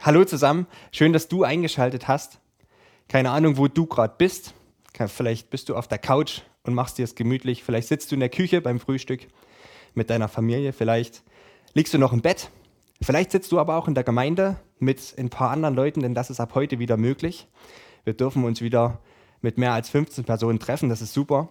[0.00, 2.38] Hallo zusammen, schön, dass du eingeschaltet hast.
[3.08, 4.54] Keine Ahnung, wo du gerade bist.
[5.08, 7.64] Vielleicht bist du auf der Couch und machst dir es gemütlich.
[7.64, 9.26] Vielleicht sitzt du in der Küche beim Frühstück
[9.94, 10.72] mit deiner Familie.
[10.72, 11.24] Vielleicht
[11.74, 12.48] liegst du noch im Bett.
[13.02, 16.30] Vielleicht sitzt du aber auch in der Gemeinde mit ein paar anderen Leuten, denn das
[16.30, 17.48] ist ab heute wieder möglich.
[18.04, 19.00] Wir dürfen uns wieder
[19.40, 20.90] mit mehr als 15 Personen treffen.
[20.90, 21.48] Das ist super.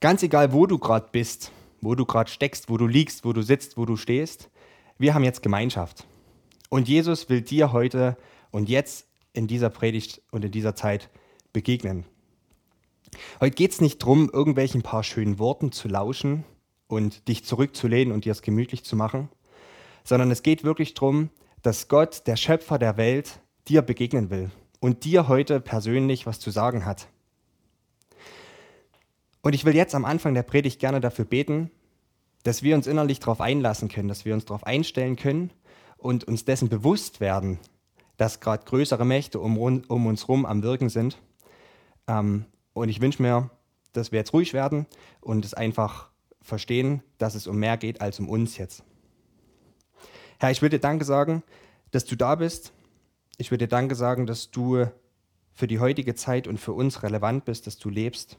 [0.00, 3.40] Ganz egal, wo du gerade bist, wo du gerade steckst, wo du liegst, wo du
[3.40, 4.50] sitzt, wo du stehst,
[4.98, 6.06] wir haben jetzt Gemeinschaft.
[6.76, 8.18] Und Jesus will dir heute
[8.50, 11.08] und jetzt in dieser Predigt und in dieser Zeit
[11.54, 12.04] begegnen.
[13.40, 16.44] Heute geht es nicht darum, irgendwelchen paar schönen Worten zu lauschen
[16.86, 19.30] und dich zurückzulehnen und dir es gemütlich zu machen,
[20.04, 21.30] sondern es geht wirklich darum,
[21.62, 26.50] dass Gott, der Schöpfer der Welt, dir begegnen will und dir heute persönlich was zu
[26.50, 27.08] sagen hat.
[29.40, 31.70] Und ich will jetzt am Anfang der Predigt gerne dafür beten,
[32.42, 35.50] dass wir uns innerlich darauf einlassen können, dass wir uns darauf einstellen können
[35.96, 37.58] und uns dessen bewusst werden,
[38.16, 41.18] dass gerade größere Mächte um, um uns herum am Wirken sind.
[42.06, 43.50] Ähm, und ich wünsche mir,
[43.92, 44.86] dass wir jetzt ruhig werden
[45.20, 46.10] und es einfach
[46.42, 48.84] verstehen, dass es um mehr geht als um uns jetzt.
[50.38, 51.42] Herr, ich dir Danke sagen,
[51.90, 52.72] dass du da bist.
[53.38, 54.86] Ich dir Danke sagen, dass du
[55.52, 58.36] für die heutige Zeit und für uns relevant bist, dass du lebst.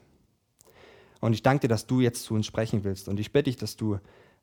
[1.20, 3.08] Und ich danke dir, dass du jetzt zu uns sprechen willst.
[3.08, 3.98] Und ich bitte dich, dass du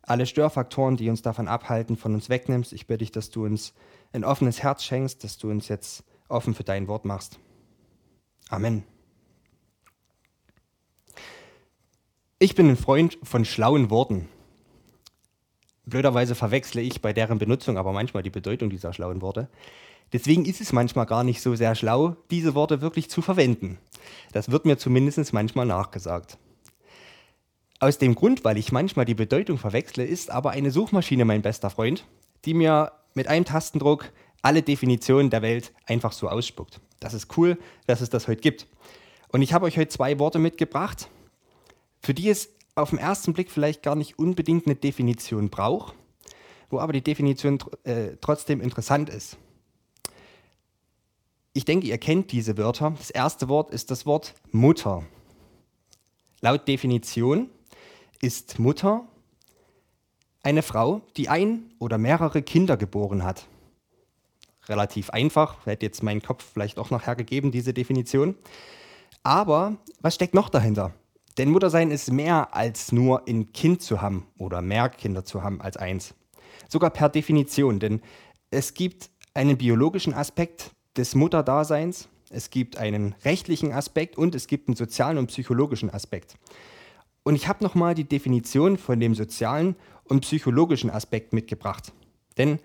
[0.06, 2.73] alle Störfaktoren, die uns davon abhalten, von uns wegnimmst.
[2.73, 3.73] Ich bitte dich, dass du uns
[4.14, 7.39] ein offenes Herz schenkst, dass du uns jetzt offen für dein Wort machst.
[8.50, 8.84] Amen.
[12.38, 14.28] Ich bin ein Freund von schlauen Worten.
[15.86, 19.50] Blöderweise verwechsle ich bei deren Benutzung aber manchmal die Bedeutung dieser schlauen Worte.
[20.14, 23.78] Deswegen ist es manchmal gar nicht so sehr schlau, diese Worte wirklich zu verwenden.
[24.31, 26.38] Das wird mir zumindest manchmal nachgesagt.
[27.86, 31.69] Aus dem Grund, weil ich manchmal die Bedeutung verwechsle, ist aber eine Suchmaschine mein bester
[31.69, 32.03] Freund,
[32.44, 36.81] die mir mit einem Tastendruck alle Definitionen der Welt einfach so ausspuckt.
[37.00, 38.66] Das ist cool, dass es das heute gibt.
[39.31, 41.09] Und ich habe euch heute zwei Worte mitgebracht,
[42.01, 45.94] für die es auf den ersten Blick vielleicht gar nicht unbedingt eine Definition braucht,
[46.72, 49.38] wo aber die Definition äh, trotzdem interessant ist.
[51.53, 52.96] Ich denke, ihr kennt diese Wörter.
[52.97, 55.03] Das erste Wort ist das Wort Mutter.
[56.41, 57.52] Laut Definition
[58.25, 59.06] ist Mutter
[60.41, 63.46] eine Frau, die ein oder mehrere Kinder geboren hat.
[64.68, 68.34] Relativ einfach, hätte jetzt mein Kopf vielleicht auch noch hergegeben, diese Definition.
[69.22, 70.91] Aber was steckt noch dahinter?
[71.38, 75.62] Denn Muttersein ist mehr als nur ein Kind zu haben oder mehr Kinder zu haben
[75.62, 76.16] als eins.
[76.68, 78.02] Sogar per Definition, denn
[78.50, 84.68] es gibt einen biologischen Aspekt des Mutterdaseins, es gibt einen rechtlichen Aspekt und es gibt
[84.68, 86.38] einen sozialen und psychologischen Aspekt.
[87.25, 91.91] Und ich habe nochmal die Definition von dem sozialen und psychologischen Aspekt mitgebracht.
[92.38, 92.59] Denn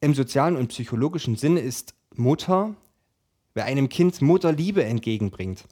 [0.00, 2.76] im sozialen und psychologischen Sinne ist Mutter,
[3.54, 5.64] wer einem Kind Mutterliebe entgegenbringt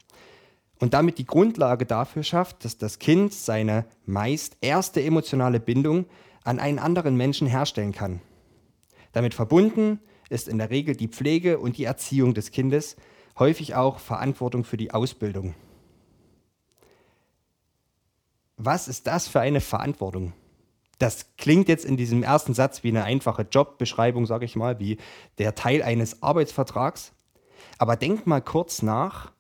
[0.81, 6.07] und damit die Grundlage dafür schafft, dass das Kind seine meist erste emotionale Bindung
[6.43, 8.21] an einen anderen Menschen herstellen kann.
[9.13, 12.97] Damit verbunden ist in der Regel die Pflege und die Erziehung des Kindes,
[13.39, 15.55] häufig auch Verantwortung für die Ausbildung.
[18.65, 20.33] Was ist das für eine Verantwortung?
[20.99, 24.97] Das klingt jetzt in diesem ersten Satz wie eine einfache Jobbeschreibung, sage ich mal, wie
[25.37, 27.13] der Teil eines Arbeitsvertrags.
[27.77, 29.33] Aber denk mal kurz nach,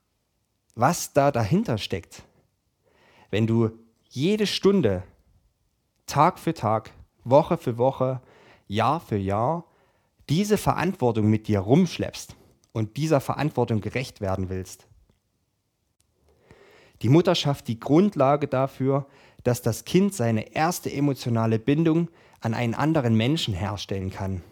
[0.74, 2.22] was da dahinter steckt.
[3.30, 3.70] Wenn du
[4.10, 5.04] jede Stunde,
[6.04, 6.90] Tag für Tag,
[7.24, 8.20] Woche für Woche,
[8.68, 9.64] Jahr für Jahr
[10.28, 12.36] diese Verantwortung mit dir rumschleppst
[12.72, 14.86] und dieser Verantwortung gerecht werden willst,
[17.04, 19.06] die Mutter schafft die Grundlage dafür,
[19.42, 22.08] dass das Kind seine erste emotionale Bindung
[22.40, 24.42] an einen anderen Menschen herstellen kann.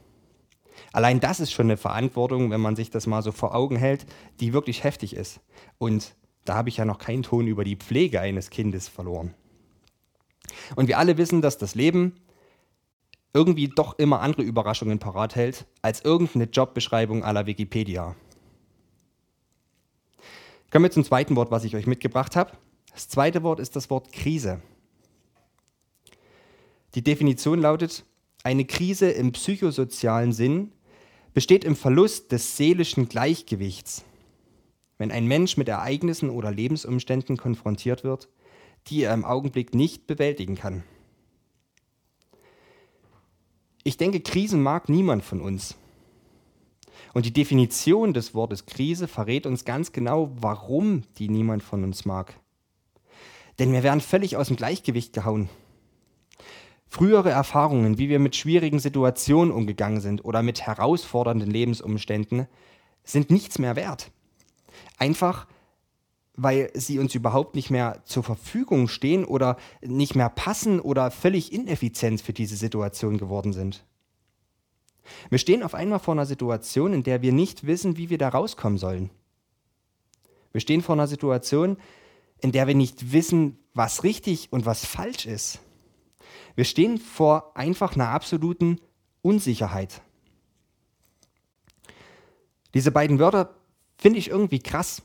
[0.93, 4.05] Allein das ist schon eine Verantwortung, wenn man sich das mal so vor Augen hält,
[4.41, 5.41] die wirklich heftig ist.
[5.79, 6.15] Und
[6.45, 9.33] da habe ich ja noch keinen Ton über die Pflege eines Kindes verloren.
[10.77, 12.17] Und wir alle wissen, dass das Leben
[13.33, 18.15] irgendwie doch immer andere Überraschungen parat hält als irgendeine Jobbeschreibung aller Wikipedia.
[20.73, 22.53] Kommen wir zum zweiten Wort, was ich euch mitgebracht habe.
[22.95, 24.63] Das zweite Wort ist das Wort Krise.
[26.95, 28.07] Die Definition lautet,
[28.43, 30.73] eine Krise im psychosozialen Sinn
[31.35, 34.03] besteht im Verlust des seelischen Gleichgewichts,
[34.97, 38.31] wenn ein Mensch mit Ereignissen oder Lebensumständen konfrontiert wird,
[38.87, 40.85] die er im Augenblick nicht bewältigen kann.
[43.85, 45.77] Ich denke, Krisen mag niemand von uns.
[47.15, 52.05] Und die Definition des Wortes Krise verrät uns ganz genau, warum die niemand von uns
[52.05, 52.35] mag.
[53.59, 55.49] Denn wir werden völlig aus dem Gleichgewicht gehauen.
[56.89, 62.47] Frühere Erfahrungen, wie wir mit schwierigen Situationen umgegangen sind oder mit herausfordernden Lebensumständen,
[63.05, 64.11] sind nichts mehr wert.
[64.99, 65.47] Einfach
[66.35, 71.53] weil sie uns überhaupt nicht mehr zur Verfügung stehen oder nicht mehr passen oder völlig
[71.53, 73.85] ineffizient für diese Situation geworden sind.
[75.31, 78.29] Wir stehen auf einmal vor einer Situation, in der wir nicht wissen, wie wir da
[78.29, 79.11] rauskommen sollen.
[80.53, 81.77] Wir stehen vor einer Situation,
[82.41, 85.61] in der wir nicht wissen, was richtig und was falsch ist.
[86.55, 88.79] Wir stehen vor einfach einer absoluten
[89.23, 90.03] Unsicherheit.
[92.75, 93.55] Diese beiden Wörter
[93.97, 95.03] finde ich irgendwie krass,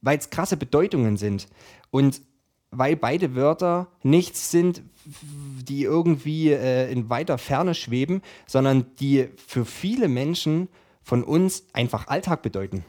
[0.00, 1.48] weil es krasse Bedeutungen sind
[1.90, 2.22] und
[2.70, 9.64] weil beide Wörter nichts sind, die irgendwie äh, in weiter Ferne schweben, sondern die für
[9.64, 10.68] viele Menschen
[11.02, 12.84] von uns einfach Alltag bedeuten.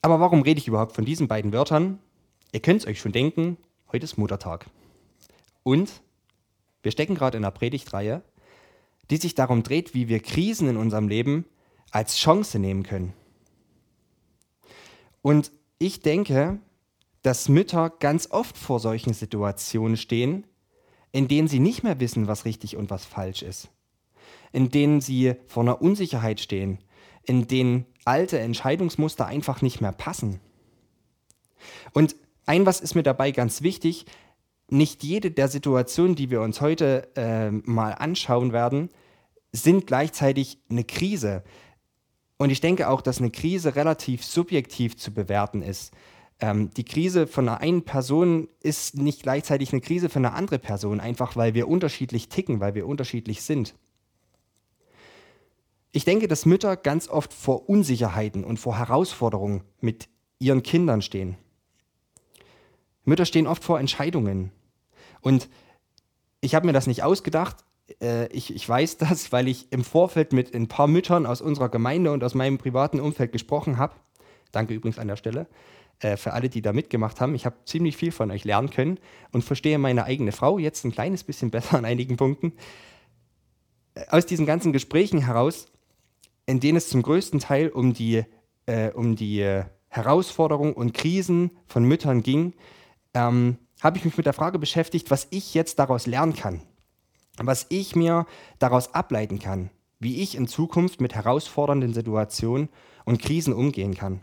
[0.00, 1.98] Aber warum rede ich überhaupt von diesen beiden Wörtern?
[2.52, 3.56] Ihr könnt es euch schon denken,
[3.92, 4.66] heute ist Muttertag.
[5.62, 6.02] Und
[6.82, 8.22] wir stecken gerade in einer Predigtreihe,
[9.10, 11.44] die sich darum dreht, wie wir Krisen in unserem Leben
[11.90, 13.12] als Chance nehmen können.
[15.20, 16.58] Und ich denke,
[17.22, 20.46] dass Mütter ganz oft vor solchen Situationen stehen,
[21.12, 23.70] in denen sie nicht mehr wissen, was richtig und was falsch ist.
[24.52, 26.78] In denen sie vor einer Unsicherheit stehen,
[27.24, 30.40] in denen alte Entscheidungsmuster einfach nicht mehr passen.
[31.92, 32.16] Und
[32.46, 34.06] ein was ist mir dabei ganz wichtig,
[34.68, 38.88] nicht jede der Situationen, die wir uns heute äh, mal anschauen werden,
[39.52, 41.44] sind gleichzeitig eine Krise.
[42.38, 45.92] Und ich denke auch, dass eine Krise relativ subjektiv zu bewerten ist.
[46.42, 50.58] Ähm, die Krise von einer einen Person ist nicht gleichzeitig eine Krise für eine andere
[50.58, 53.76] Person, einfach weil wir unterschiedlich ticken, weil wir unterschiedlich sind.
[55.92, 60.08] Ich denke, dass Mütter ganz oft vor Unsicherheiten und vor Herausforderungen mit
[60.40, 61.36] ihren Kindern stehen.
[63.04, 64.50] Mütter stehen oft vor Entscheidungen.
[65.20, 65.48] Und
[66.40, 67.64] ich habe mir das nicht ausgedacht
[68.00, 71.68] äh, ich, ich weiß das, weil ich im Vorfeld mit ein paar Müttern aus unserer
[71.68, 73.94] Gemeinde und aus meinem privaten Umfeld gesprochen habe.
[74.50, 75.46] Danke übrigens an der Stelle
[76.02, 77.34] äh, für alle, die da mitgemacht haben.
[77.34, 78.98] Ich habe ziemlich viel von euch lernen können
[79.32, 82.52] und verstehe meine eigene Frau jetzt ein kleines bisschen besser an einigen Punkten.
[83.94, 85.66] Äh, aus diesen ganzen Gesprächen heraus,
[86.46, 88.24] in denen es zum größten Teil um die,
[88.66, 92.54] äh, um die äh, Herausforderungen und Krisen von Müttern ging,
[93.14, 96.62] ähm, habe ich mich mit der Frage beschäftigt, was ich jetzt daraus lernen kann
[97.38, 98.26] was ich mir
[98.58, 102.68] daraus ableiten kann, wie ich in Zukunft mit herausfordernden Situationen
[103.04, 104.20] und Krisen umgehen kann.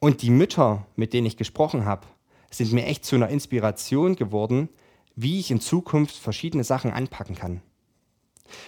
[0.00, 2.06] Und die Mütter, mit denen ich gesprochen habe,
[2.50, 4.68] sind mir echt zu einer Inspiration geworden,
[5.16, 7.60] wie ich in Zukunft verschiedene Sachen anpacken kann.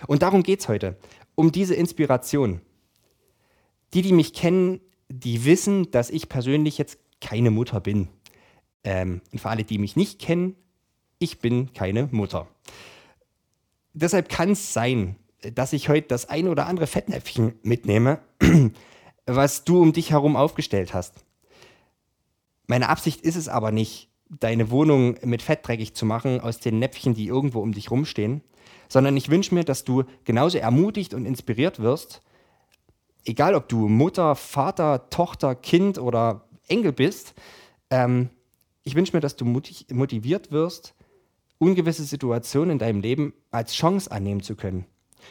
[0.06, 0.99] Und darum geht es heute,
[1.35, 2.61] um diese Inspiration.
[3.94, 8.09] Die, die mich kennen, die wissen, dass ich persönlich jetzt keine Mutter bin.
[8.85, 10.56] Ähm, und für alle, die mich nicht kennen,
[11.19, 12.49] ich bin keine Mutter.
[13.93, 15.17] Deshalb kann es sein,
[15.55, 18.21] dass ich heute das ein oder andere Fettnäpfchen mitnehme,
[19.37, 21.25] was du um dich herum aufgestellt hast.
[22.67, 26.79] Meine Absicht ist es aber nicht, deine Wohnung mit Fett dreckig zu machen aus den
[26.79, 28.43] Näpfchen, die irgendwo um dich rumstehen,
[28.88, 32.23] sondern ich wünsche mir, dass du genauso ermutigt und inspiriert wirst,
[33.25, 37.35] egal ob du Mutter, Vater, Tochter, Kind oder Enkel bist,
[37.91, 38.31] ähm,
[38.82, 40.94] ich wünsche mir, dass du motiviert wirst,
[41.59, 44.87] ungewisse Situationen in deinem Leben als Chance annehmen zu können.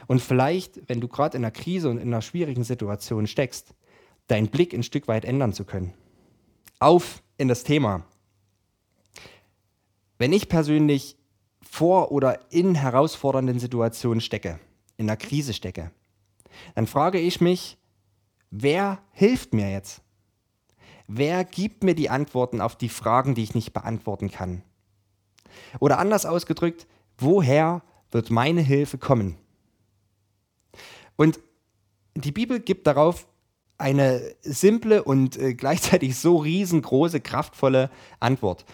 [0.07, 3.73] Und vielleicht, wenn du gerade in einer Krise und in einer schwierigen Situation steckst,
[4.29, 5.93] deinen Blick ein Stück weit ändern zu können.
[6.79, 8.05] Auf in das Thema.
[10.17, 11.17] Wenn ich persönlich
[11.61, 14.59] vor oder in herausfordernden Situationen stecke,
[14.97, 15.91] in einer Krise stecke,
[16.75, 17.77] dann frage ich mich,
[18.51, 20.01] wer hilft mir jetzt?
[21.07, 24.61] Wer gibt mir die Antworten auf die Fragen, die ich nicht beantworten kann?
[25.79, 26.85] Oder anders ausgedrückt,
[27.17, 27.81] woher
[28.11, 29.37] wird meine Hilfe kommen?
[31.15, 31.39] Und
[32.15, 33.27] die Bibel gibt darauf
[33.79, 38.65] eine simple und äh, gleichzeitig so riesengroße, kraftvolle Antwort.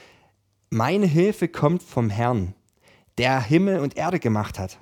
[0.69, 2.53] Meine Hilfe kommt vom Herrn,
[3.17, 4.79] der Himmel und Erde gemacht hat.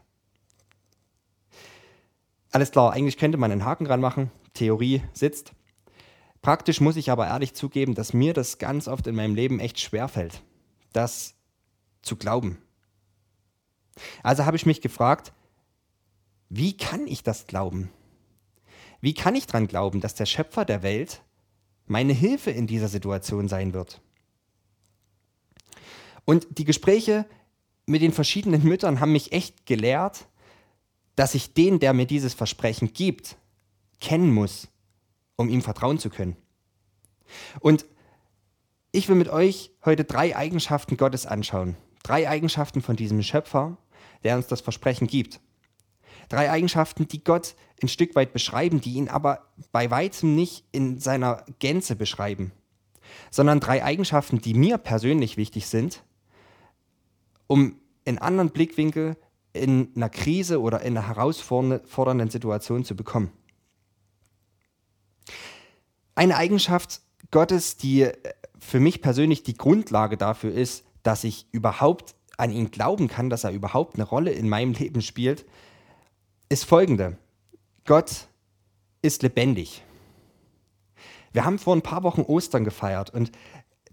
[2.52, 4.32] Alles klar, eigentlich könnte man einen Haken dran machen.
[4.54, 5.52] Theorie sitzt.
[6.42, 9.80] Praktisch muss ich aber ehrlich zugeben, dass mir das ganz oft in meinem Leben echt
[9.80, 10.42] schwer fällt.
[10.94, 11.36] Dass
[12.02, 12.62] zu glauben.
[14.24, 15.34] Also habe ich mich gefragt,
[16.50, 17.90] wie kann ich das glauben?
[19.04, 21.22] Wie kann ich daran glauben, dass der Schöpfer der Welt
[21.88, 24.00] meine Hilfe in dieser Situation sein wird?
[26.24, 27.26] Und die Gespräche
[27.86, 30.30] mit den verschiedenen Müttern haben mich echt gelehrt,
[31.18, 33.36] dass ich den, der mir dieses Versprechen gibt,
[34.00, 34.70] kennen muss,
[35.36, 36.38] um ihm vertrauen zu können.
[37.60, 37.84] Und
[38.94, 43.78] ich will mit euch heute drei Eigenschaften Gottes anschauen, Drei Eigenschaften von diesem Schöpfer,
[44.24, 45.42] der uns das Versprechen gibt.
[46.30, 51.00] Drei Eigenschaften, die Gott ein Stück weit beschreiben, die ihn aber bei weitem nicht in
[51.00, 52.52] seiner Gänze beschreiben,
[53.30, 56.04] sondern drei Eigenschaften, die mir persönlich wichtig sind,
[57.48, 59.18] um einen anderen Blickwinkel
[59.54, 63.32] in einer Krise oder in einer herausfordernden Situation zu bekommen.
[66.16, 67.02] Eine Eigenschaft
[67.32, 68.10] Gottes, die
[68.60, 73.44] für mich persönlich die Grundlage dafür ist, dass ich überhaupt an ihn glauben kann, dass
[73.44, 75.46] er überhaupt eine Rolle in meinem Leben spielt,
[76.54, 77.18] ist folgende.
[77.84, 78.28] Gott
[79.02, 79.84] ist lebendig.
[81.32, 83.32] Wir haben vor ein paar Wochen Ostern gefeiert und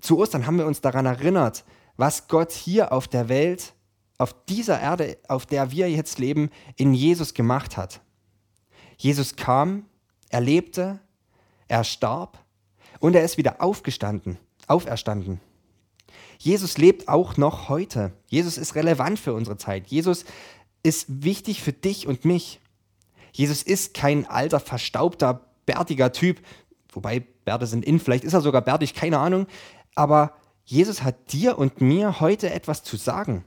[0.03, 1.65] zu Ostern haben wir uns daran erinnert,
[1.97, 3.73] was Gott hier auf der Welt,
[4.19, 8.03] auf dieser Erde, auf der wir jetzt leben, in Jesus gemacht hat.
[8.99, 9.87] Jesus kam,
[10.29, 11.01] er lebte,
[11.67, 12.45] er starb
[12.99, 15.41] und er ist wieder aufgestanden, auferstanden.
[16.39, 18.13] Jesus lebt auch noch heute.
[18.27, 19.87] Jesus ist relevant für unsere Zeit.
[19.87, 20.25] Jesus
[20.83, 22.61] ist wichtig für dich und mich.
[23.33, 26.41] Jesus ist kein alter, verstaubter, bärtiger Typ,
[26.93, 29.47] wobei Bärte sind in, vielleicht ist er sogar bärtig, keine Ahnung,
[29.95, 30.35] aber
[30.65, 33.45] Jesus hat dir und mir heute etwas zu sagen.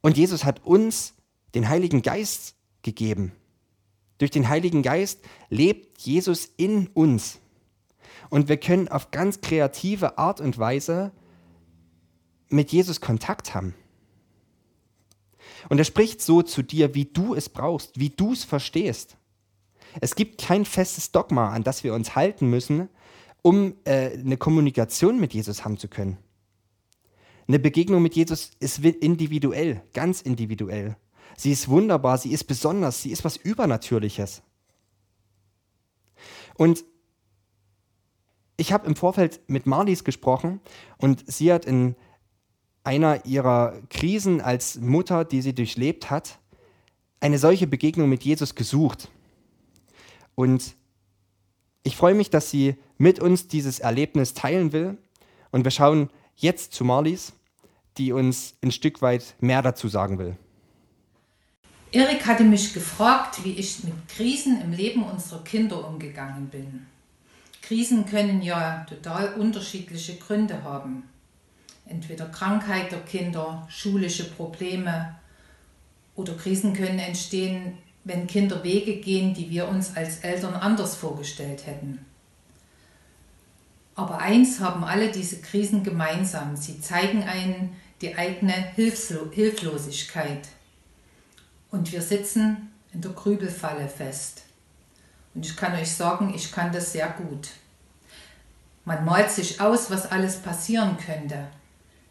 [0.00, 1.14] Und Jesus hat uns
[1.54, 3.32] den Heiligen Geist gegeben.
[4.18, 7.38] Durch den Heiligen Geist lebt Jesus in uns.
[8.28, 11.12] Und wir können auf ganz kreative Art und Weise
[12.48, 13.74] mit Jesus Kontakt haben.
[15.68, 19.16] Und er spricht so zu dir, wie du es brauchst, wie du es verstehst.
[20.00, 22.88] Es gibt kein festes Dogma, an das wir uns halten müssen,
[23.42, 26.18] um äh, eine Kommunikation mit Jesus haben zu können.
[27.48, 30.96] Eine Begegnung mit Jesus ist individuell, ganz individuell.
[31.36, 34.42] Sie ist wunderbar, sie ist besonders, sie ist was Übernatürliches.
[36.54, 36.84] Und
[38.56, 40.60] ich habe im Vorfeld mit Marlies gesprochen
[40.98, 41.96] und sie hat in
[42.84, 46.38] einer ihrer Krisen als Mutter, die sie durchlebt hat,
[47.20, 49.10] eine solche Begegnung mit Jesus gesucht.
[50.34, 50.74] Und
[51.82, 54.98] ich freue mich, dass sie mit uns dieses Erlebnis teilen will.
[55.50, 57.32] Und wir schauen jetzt zu Marlies,
[57.98, 60.36] die uns ein Stück weit mehr dazu sagen will.
[61.92, 66.86] Erik hatte mich gefragt, wie ich mit Krisen im Leben unserer Kinder umgegangen bin.
[67.62, 71.09] Krisen können ja total unterschiedliche Gründe haben.
[71.90, 75.16] Entweder Krankheit der Kinder, schulische Probleme
[76.14, 81.66] oder Krisen können entstehen, wenn Kinder Wege gehen, die wir uns als Eltern anders vorgestellt
[81.66, 81.98] hätten.
[83.96, 86.56] Aber eins haben alle diese Krisen gemeinsam.
[86.56, 90.48] Sie zeigen einen die eigene Hilflo Hilflosigkeit.
[91.72, 94.44] Und wir sitzen in der Grübelfalle fest.
[95.34, 97.48] Und ich kann euch sagen, ich kann das sehr gut.
[98.84, 101.48] Man malt sich aus, was alles passieren könnte.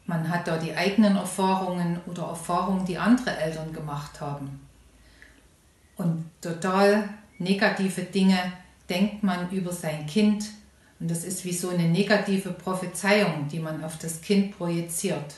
[0.09, 4.59] Man hat da die eigenen Erfahrungen oder Erfahrungen, die andere Eltern gemacht haben.
[5.97, 8.53] Und total negative Dinge
[8.89, 10.45] denkt man über sein Kind.
[10.99, 15.35] Und das ist wie so eine negative Prophezeiung, die man auf das Kind projiziert.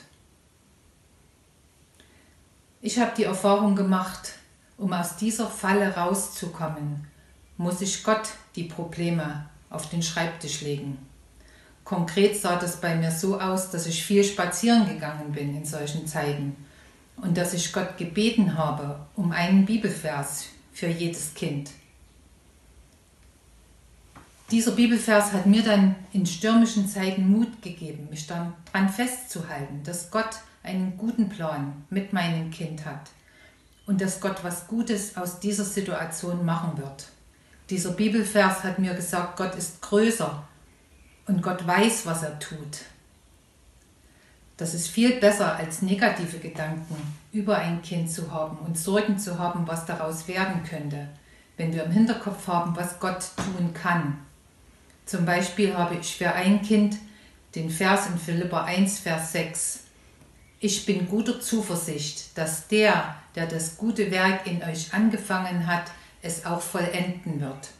[2.80, 4.32] Ich habe die Erfahrung gemacht,
[4.78, 7.06] um aus dieser Falle rauszukommen,
[7.58, 10.96] muss ich Gott die Probleme auf den Schreibtisch legen.
[11.84, 16.06] Konkret sah das bei mir so aus, dass ich viel spazieren gegangen bin in solchen
[16.06, 16.56] Zeiten
[17.16, 21.70] und dass ich Gott gebeten habe um einen Bibelvers für jedes Kind.
[24.50, 30.40] Dieser Bibelvers hat mir dann in stürmischen Zeiten Mut gegeben, mich daran festzuhalten, dass Gott
[30.62, 33.10] einen guten Plan mit meinem Kind hat
[33.86, 37.08] und dass Gott was Gutes aus dieser Situation machen wird.
[37.70, 40.46] Dieser Bibelvers hat mir gesagt, Gott ist größer
[41.26, 42.78] und Gott weiß, was er tut.
[44.56, 46.96] Das ist viel besser als negative Gedanken
[47.32, 51.08] über ein Kind zu haben und Sorgen zu haben, was daraus werden könnte,
[51.56, 54.18] wenn wir im Hinterkopf haben, was Gott tun kann.
[55.06, 56.96] Zum Beispiel habe ich für ein Kind
[57.54, 59.80] den Vers in Philippa 1, Vers 6.
[60.60, 65.90] Ich bin guter Zuversicht, dass der, der das gute Werk in euch angefangen hat,
[66.22, 67.70] es auch vollenden wird.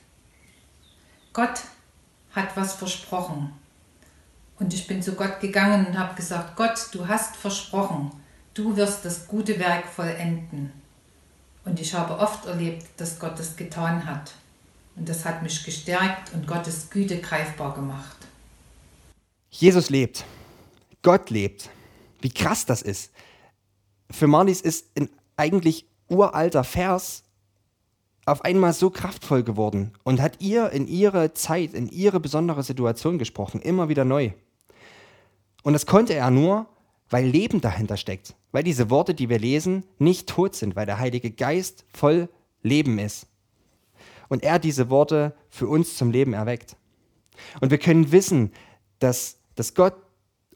[1.33, 1.61] Gott
[2.35, 3.53] hat was versprochen.
[4.59, 8.13] Und ich bin zu Gott gegangen und habe gesagt, Gott, du hast versprochen,
[8.55, 10.73] du wirst das gute Werk vollenden.
[11.65, 14.33] Und ich habe oft erlebt, dass Gott es getan hat.
[14.97, 18.17] Und das hat mich gestärkt und Gottes Güte greifbar gemacht.
[19.51, 20.25] Jesus lebt.
[21.03, 21.71] Gott lebt.
[22.21, 23.13] Wie krass das ist.
[24.11, 27.25] Für Marlies ist ein eigentlich uralter Vers
[28.25, 33.19] auf einmal so kraftvoll geworden und hat ihr in ihre Zeit, in ihre besondere Situation
[33.19, 34.33] gesprochen, immer wieder neu.
[35.63, 36.67] Und das konnte er nur,
[37.11, 40.99] weil Leben dahinter steckt, weil diese Worte, die wir lesen, nicht tot sind, weil der
[40.99, 42.29] Heilige Geist voll
[42.63, 43.27] Leben ist.
[44.29, 46.77] Und er diese Worte für uns zum Leben erweckt.
[47.61, 48.53] Und wir können wissen,
[48.99, 49.95] dass, dass Gott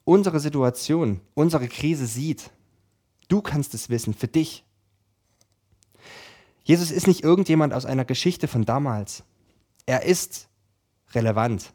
[0.05, 2.51] unsere Situation, unsere Krise sieht.
[3.29, 4.65] Du kannst es wissen, für dich.
[6.67, 9.23] Jesus ist nicht irgendjemand aus einer Geschichte von damals.
[9.87, 10.49] Er ist
[11.13, 11.73] relevant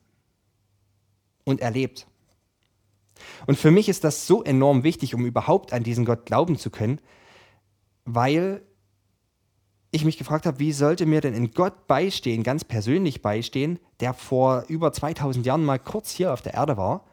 [1.45, 2.07] und er lebt.
[3.48, 6.69] Und für mich ist das so enorm wichtig, um überhaupt an diesen Gott glauben zu
[6.69, 7.00] können,
[8.03, 8.63] weil
[9.91, 14.13] ich mich gefragt habe, wie sollte mir denn ein Gott beistehen, ganz persönlich beistehen, der
[14.13, 17.05] vor über 2000 Jahren mal kurz hier auf der Erde war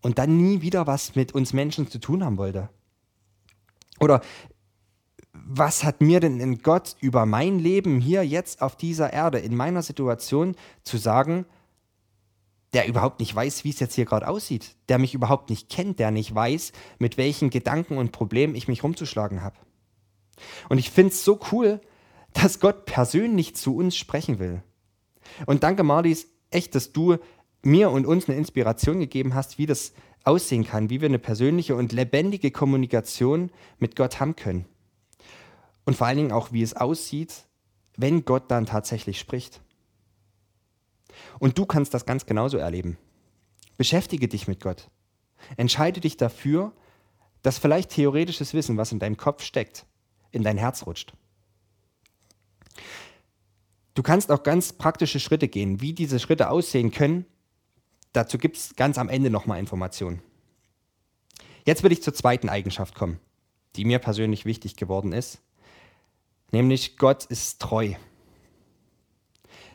[0.00, 2.70] und dann nie wieder was mit uns Menschen zu tun haben wollte?
[4.00, 4.22] Oder
[5.46, 9.56] was hat mir denn ein Gott über mein Leben hier jetzt auf dieser Erde, in
[9.56, 11.46] meiner Situation zu sagen,
[12.72, 15.98] der überhaupt nicht weiß, wie es jetzt hier gerade aussieht, der mich überhaupt nicht kennt,
[15.98, 19.56] der nicht weiß, mit welchen Gedanken und Problemen ich mich rumzuschlagen habe.
[20.68, 21.80] Und ich finde es so cool,
[22.34, 24.62] dass Gott persönlich zu uns sprechen will.
[25.46, 27.16] Und danke, Marlies, echt, dass du
[27.62, 29.92] mir und uns eine Inspiration gegeben hast, wie das
[30.24, 34.66] aussehen kann, wie wir eine persönliche und lebendige Kommunikation mit Gott haben können.
[35.86, 37.46] Und vor allen Dingen auch, wie es aussieht,
[37.96, 39.62] wenn Gott dann tatsächlich spricht.
[41.38, 42.98] Und du kannst das ganz genauso erleben.
[43.78, 44.90] Beschäftige dich mit Gott.
[45.56, 46.72] Entscheide dich dafür,
[47.42, 49.86] dass vielleicht theoretisches Wissen, was in deinem Kopf steckt,
[50.32, 51.14] in dein Herz rutscht.
[53.94, 55.80] Du kannst auch ganz praktische Schritte gehen.
[55.80, 57.24] Wie diese Schritte aussehen können,
[58.12, 60.20] dazu gibt es ganz am Ende nochmal Informationen.
[61.64, 63.20] Jetzt will ich zur zweiten Eigenschaft kommen,
[63.76, 65.40] die mir persönlich wichtig geworden ist,
[66.52, 67.94] nämlich Gott ist treu.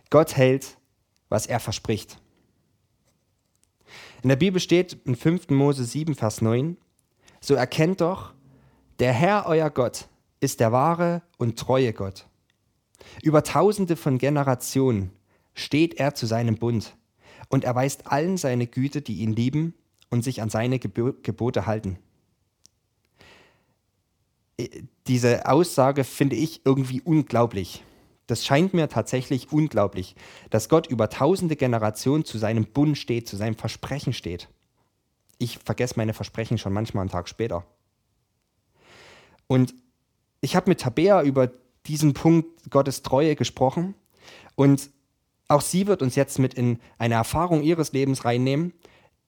[0.10, 0.78] Gott hält
[1.32, 2.20] was er verspricht.
[4.22, 5.50] In der Bibel steht in 5.
[5.50, 6.78] Mose 7, Vers 9,
[7.40, 8.34] so erkennt doch,
[9.00, 10.10] der Herr euer Gott
[10.42, 12.28] ist der wahre und treue Gott.
[13.24, 15.12] Über tausende von Generationen
[15.56, 16.96] steht er zu seinem Bund
[17.48, 19.74] und erweist allen seine Güte, die ihn lieben
[20.10, 21.98] und sich an seine Gebote halten.
[24.62, 27.84] Äh, diese Aussage finde ich irgendwie unglaublich.
[28.28, 30.16] Das scheint mir tatsächlich unglaublich,
[30.50, 34.48] dass Gott über tausende Generationen zu seinem Bund steht, zu seinem Versprechen steht.
[35.38, 37.66] Ich vergesse meine Versprechen schon manchmal einen Tag später.
[39.48, 39.74] Und
[40.40, 41.52] ich habe mit Tabea über
[41.88, 43.96] diesen Punkt Gottes Treue gesprochen
[44.56, 44.92] und
[45.48, 48.72] auch sie wird uns jetzt mit in eine Erfahrung ihres Lebens reinnehmen,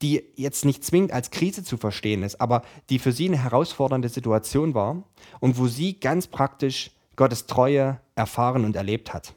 [0.02, 4.10] die jetzt nicht zwingend als Krise zu verstehen ist, aber die für sie eine herausfordernde
[4.10, 5.04] Situation war
[5.40, 9.34] und wo sie ganz praktisch Gottes Treue erfahren und erlebt hat.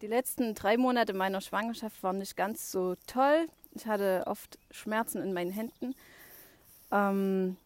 [0.00, 3.46] Die letzten drei Monate meiner Schwangerschaft waren nicht ganz so toll.
[3.74, 5.94] Ich hatte oft Schmerzen in meinen Händen.
[6.92, 7.56] Ähm,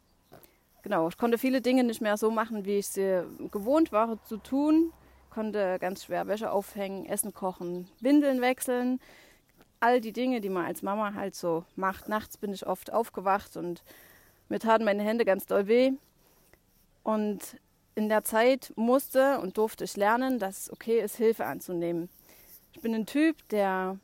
[0.83, 4.39] genau, ich konnte viele Dinge nicht mehr so machen, wie ich sie gewohnt war zu
[4.39, 4.93] tun.
[5.31, 9.01] Konnte ganz schwer Wäsche aufhängen, Essen kochen, Windeln wechseln.
[9.83, 12.09] All die Dinge, die man als Mama halt so macht.
[12.09, 13.83] Nachts bin ich oft aufgewacht und
[14.49, 15.91] mir taten meine Hände ganz doll weh.
[17.03, 17.57] Und
[17.97, 22.09] in der Zeit musste und durfte ich lernen, dass es okay ist, Hilfe anzunehmen.
[22.75, 23.99] Ich bin ein Typ, der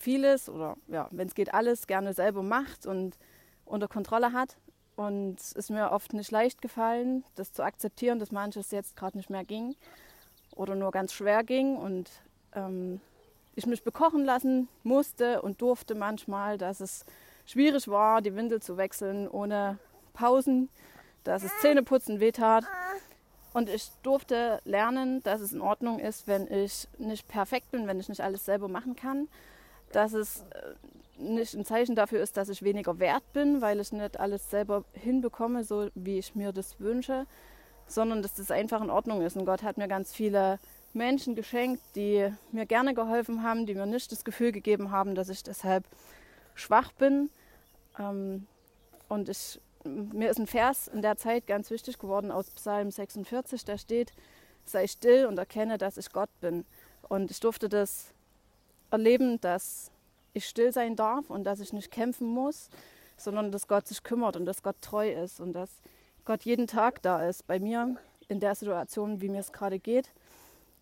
[0.00, 3.16] vieles oder ja, wenn es geht, alles gerne selber macht und
[3.64, 4.56] unter Kontrolle hat.
[4.96, 9.16] Und es ist mir oft nicht leicht gefallen, das zu akzeptieren, dass manches jetzt gerade
[9.16, 9.76] nicht mehr ging
[10.56, 11.76] oder nur ganz schwer ging.
[11.76, 12.10] Und
[12.52, 13.00] ähm,
[13.54, 17.04] ich mich bekochen lassen musste und durfte manchmal, dass es
[17.46, 19.78] schwierig war, die Windel zu wechseln ohne
[20.12, 20.68] Pausen,
[21.24, 22.64] dass es Zähneputzen wehtat.
[23.52, 27.98] Und ich durfte lernen, dass es in Ordnung ist, wenn ich nicht perfekt bin, wenn
[27.98, 29.28] ich nicht alles selber machen kann.
[29.90, 33.90] Dass es äh, nicht ein Zeichen dafür ist, dass ich weniger wert bin, weil ich
[33.90, 37.26] nicht alles selber hinbekomme, so wie ich mir das wünsche,
[37.88, 39.36] sondern dass das einfach in Ordnung ist.
[39.36, 40.60] Und Gott hat mir ganz viele
[40.92, 45.28] Menschen geschenkt, die mir gerne geholfen haben, die mir nicht das Gefühl gegeben haben, dass
[45.28, 45.84] ich deshalb
[46.54, 47.30] schwach bin.
[47.98, 48.46] Ähm,
[49.08, 53.64] und ich mir ist ein Vers in der Zeit ganz wichtig geworden aus Psalm 46,
[53.64, 54.12] da steht,
[54.64, 56.64] sei still und erkenne, dass ich Gott bin.
[57.08, 58.12] Und ich durfte das
[58.90, 59.90] erleben, dass
[60.32, 62.68] ich still sein darf und dass ich nicht kämpfen muss,
[63.16, 65.70] sondern dass Gott sich kümmert und dass Gott treu ist und dass
[66.24, 67.96] Gott jeden Tag da ist bei mir
[68.28, 70.12] in der Situation, wie mir es gerade geht,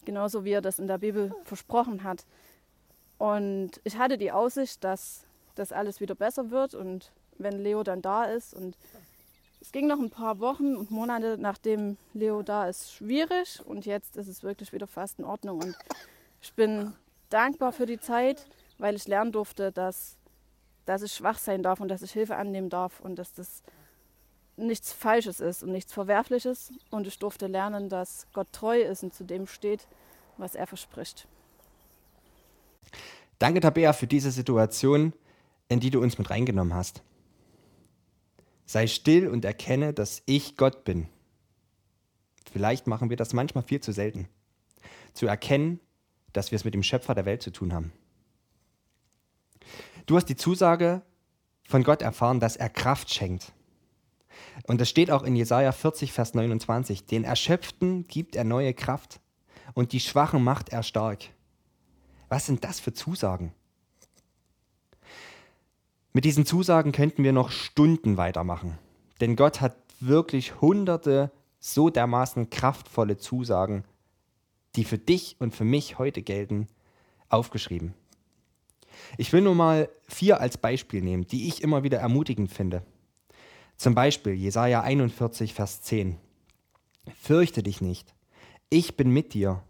[0.04, 2.24] genauso wie er das in der Bibel versprochen hat.
[3.18, 8.02] Und ich hatte die Aussicht, dass das alles wieder besser wird und wenn Leo dann
[8.02, 8.54] da ist.
[8.54, 8.76] Und
[9.60, 13.60] es ging noch ein paar Wochen und Monate, nachdem Leo da ist, schwierig.
[13.64, 15.60] Und jetzt ist es wirklich wieder fast in Ordnung.
[15.62, 15.76] Und
[16.40, 16.94] ich bin
[17.28, 18.46] dankbar für die Zeit,
[18.78, 20.16] weil ich lernen durfte, dass,
[20.86, 23.62] dass ich schwach sein darf und dass ich Hilfe annehmen darf und dass das
[24.58, 26.72] nichts Falsches ist und nichts Verwerfliches.
[26.90, 29.86] Und ich durfte lernen, dass Gott treu ist und zu dem steht,
[30.36, 31.26] was er verspricht.
[33.38, 35.12] Danke, Tabea, für diese Situation,
[35.68, 37.02] in die du uns mit reingenommen hast.
[38.66, 41.08] Sei still und erkenne, dass ich Gott bin.
[42.52, 44.28] Vielleicht machen wir das manchmal viel zu selten.
[45.14, 45.80] Zu erkennen,
[46.32, 47.92] dass wir es mit dem Schöpfer der Welt zu tun haben.
[50.06, 51.02] Du hast die Zusage
[51.66, 53.52] von Gott erfahren, dass er Kraft schenkt.
[54.66, 57.06] Und das steht auch in Jesaja 40, Vers 29.
[57.06, 59.20] Den Erschöpften gibt er neue Kraft
[59.74, 61.24] und die Schwachen macht er stark.
[62.28, 63.52] Was sind das für Zusagen?
[66.12, 68.78] Mit diesen Zusagen könnten wir noch Stunden weitermachen.
[69.20, 73.84] Denn Gott hat wirklich hunderte so dermaßen kraftvolle Zusagen,
[74.76, 76.68] die für dich und für mich heute gelten,
[77.28, 77.94] aufgeschrieben.
[79.16, 82.82] Ich will nur mal vier als Beispiel nehmen, die ich immer wieder ermutigend finde.
[83.78, 86.18] Zum Beispiel Jesaja 41, Vers 10.
[87.22, 88.12] Fürchte dich nicht,
[88.70, 89.62] ich bin mit dir.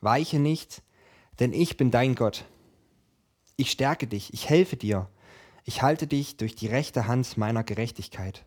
[0.00, 0.82] Weiche nicht,
[1.40, 2.44] denn ich bin dein Gott.
[3.56, 5.08] Ich stärke dich, ich helfe dir,
[5.64, 8.44] ich halte dich durch die rechte Hand meiner Gerechtigkeit.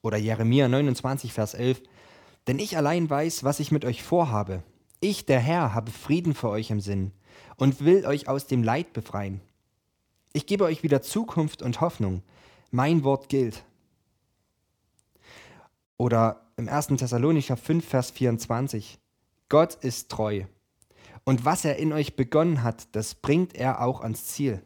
[0.00, 1.82] Oder Jeremia 29, Vers 11.
[2.46, 4.62] Denn ich allein weiß, was ich mit euch vorhabe.
[5.00, 7.12] Ich, der Herr, habe Frieden für euch im Sinn
[7.56, 9.42] und will euch aus dem Leid befreien.
[10.32, 12.22] Ich gebe euch wieder Zukunft und Hoffnung.
[12.74, 13.64] Mein Wort gilt.
[15.96, 16.88] Oder im 1.
[16.88, 18.98] Thessalonicher 5, Vers 24.
[19.48, 20.46] Gott ist treu.
[21.22, 24.60] Und was er in euch begonnen hat, das bringt er auch ans Ziel.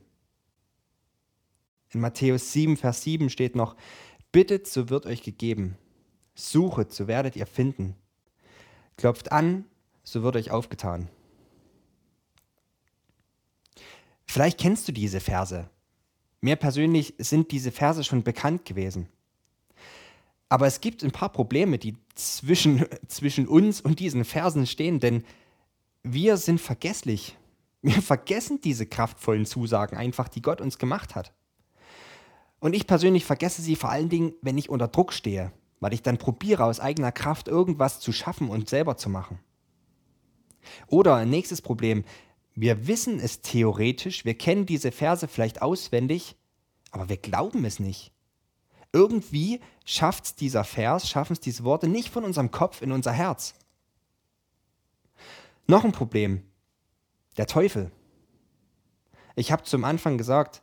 [1.91, 3.77] In Matthäus 7, Vers 7 steht noch,
[4.33, 5.77] bittet, so wird euch gegeben.
[6.35, 7.95] Suchet, so werdet ihr finden.
[8.97, 9.67] Klopft an,
[10.03, 11.11] so wird euch aufgetan.
[14.25, 15.69] Vielleicht kennst du diese Verse.
[16.41, 19.09] Mir persönlich sind diese Verse schon bekannt gewesen.
[20.49, 25.25] Aber es gibt ein paar Probleme, die zwischen, zwischen uns und diesen Versen stehen, denn
[26.03, 27.37] wir sind vergesslich.
[27.83, 31.33] Wir vergessen diese kraftvollen Zusagen einfach, die Gott uns gemacht hat.
[32.61, 36.03] Und ich persönlich vergesse sie vor allen Dingen, wenn ich unter Druck stehe, weil ich
[36.03, 39.39] dann probiere, aus eigener Kraft irgendwas zu schaffen und selber zu machen.
[40.89, 42.05] Oder ein nächstes Problem,
[42.61, 46.35] wir wissen es theoretisch, wir kennen diese Verse vielleicht auswendig,
[46.91, 48.13] aber wir glauben es nicht.
[48.93, 53.13] Irgendwie schafft es dieser Vers, schaffen es diese Worte nicht von unserem Kopf in unser
[53.13, 53.55] Herz.
[55.69, 56.43] Noch ein Problem,
[57.37, 57.93] der Teufel.
[59.37, 60.63] Ich habe zum Anfang gesagt,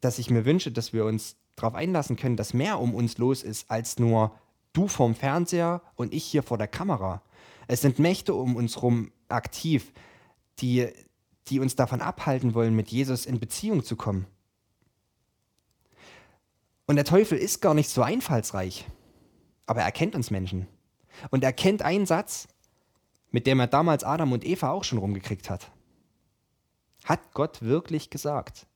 [0.00, 3.42] dass ich mir wünsche, dass wir uns darauf einlassen können, dass mehr um uns los
[3.42, 4.38] ist als nur
[4.72, 7.20] du vorm Fernseher und ich hier vor der Kamera.
[7.66, 9.92] Es sind Mächte um uns herum aktiv,
[10.60, 10.88] die,
[11.48, 14.26] die uns davon abhalten wollen, mit Jesus in Beziehung zu kommen.
[16.86, 18.86] Und der Teufel ist gar nicht so einfallsreich,
[19.66, 20.66] aber er kennt uns Menschen.
[21.30, 22.48] Und er kennt einen Satz,
[23.30, 25.70] mit dem er damals Adam und Eva auch schon rumgekriegt hat.
[27.04, 28.66] Hat Gott wirklich gesagt?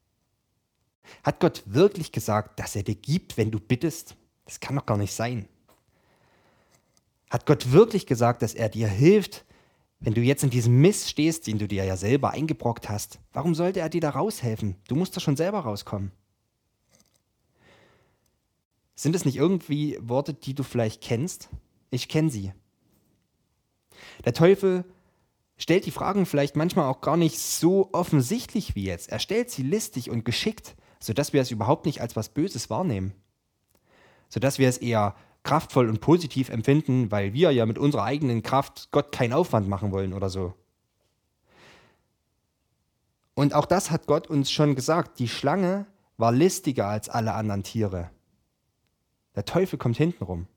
[1.23, 4.17] Hat Gott wirklich gesagt, dass er dir gibt, wenn du bittest?
[4.45, 5.49] Das kann doch gar nicht sein.
[7.31, 9.45] Hat Gott wirklich gesagt, dass er dir hilft,
[10.01, 13.19] wenn du jetzt in diesem Mist stehst, den du dir ja selber eingebrockt hast?
[13.33, 14.77] Warum sollte er dir da raushelfen?
[14.87, 16.13] Du musst doch schon selber rauskommen.
[18.95, 21.51] Sind es nicht irgendwie Worte, die du vielleicht kennst?
[21.91, 22.53] Ich kenne sie.
[24.25, 24.85] Der Teufel
[25.57, 29.09] stellt die Fragen vielleicht manchmal auch gar nicht so offensichtlich wie jetzt.
[29.09, 33.13] Er stellt sie listig und geschickt sodass wir es überhaupt nicht als was Böses wahrnehmen.
[34.29, 35.15] Sodass wir es eher
[35.49, 39.93] kraftvoll und positiv empfinden, weil wir ja mit unserer eigenen Kraft Gott keinen Aufwand machen
[39.93, 40.53] wollen oder so.
[43.33, 45.19] Und auch das hat Gott uns schon gesagt.
[45.19, 45.87] Die Schlange
[46.19, 48.11] war listiger als alle anderen Tiere.
[49.37, 50.49] Der Teufel kommt hintenrum.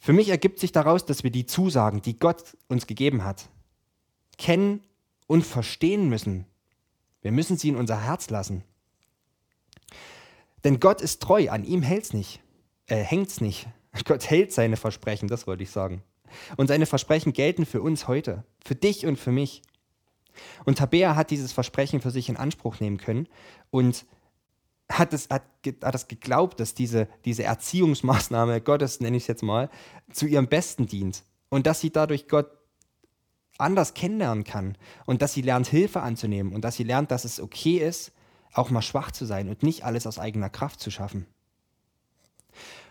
[0.00, 3.50] Für mich ergibt sich daraus, dass wir die Zusagen, die Gott uns gegeben hat,
[4.36, 4.82] kennen
[5.28, 6.44] und verstehen müssen,
[7.20, 8.64] wir müssen sie in unser Herz lassen.
[10.68, 12.42] Denn Gott ist treu, an ihm hält's nicht,
[12.88, 13.68] äh, hängt's nicht.
[14.04, 16.02] Gott hält seine Versprechen, das wollte ich sagen.
[16.58, 19.62] Und seine Versprechen gelten für uns heute, für dich und für mich.
[20.66, 23.28] Und Tabea hat dieses Versprechen für sich in Anspruch nehmen können
[23.70, 24.04] und
[24.92, 25.44] hat es, hat,
[25.82, 29.70] hat es geglaubt, dass diese, diese Erziehungsmaßnahme Gottes, nenne ich es jetzt mal,
[30.12, 31.24] zu ihrem Besten dient.
[31.48, 32.50] Und dass sie dadurch Gott
[33.56, 34.76] anders kennenlernen kann
[35.06, 38.12] und dass sie lernt, Hilfe anzunehmen und dass sie lernt, dass es okay ist,
[38.58, 41.26] auch mal schwach zu sein und nicht alles aus eigener Kraft zu schaffen.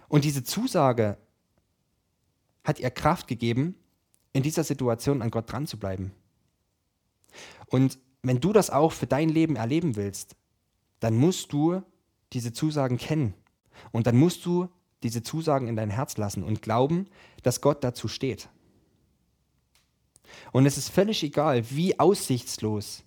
[0.08, 1.18] Und diese Zusage
[2.64, 3.76] hat ihr Kraft gegeben,
[4.34, 6.12] in dieser Situation an Gott dran zu bleiben.
[7.68, 10.36] Und wenn du das auch für dein Leben erleben willst,
[11.00, 11.82] dann musst du
[12.34, 13.34] diese Zusagen kennen.
[13.92, 14.70] Und dann musst du
[15.04, 17.08] diese Zusagen in dein Herz lassen und glauben,
[17.44, 18.50] dass Gott dazu steht.
[20.52, 23.04] Und es ist völlig egal, wie aussichtslos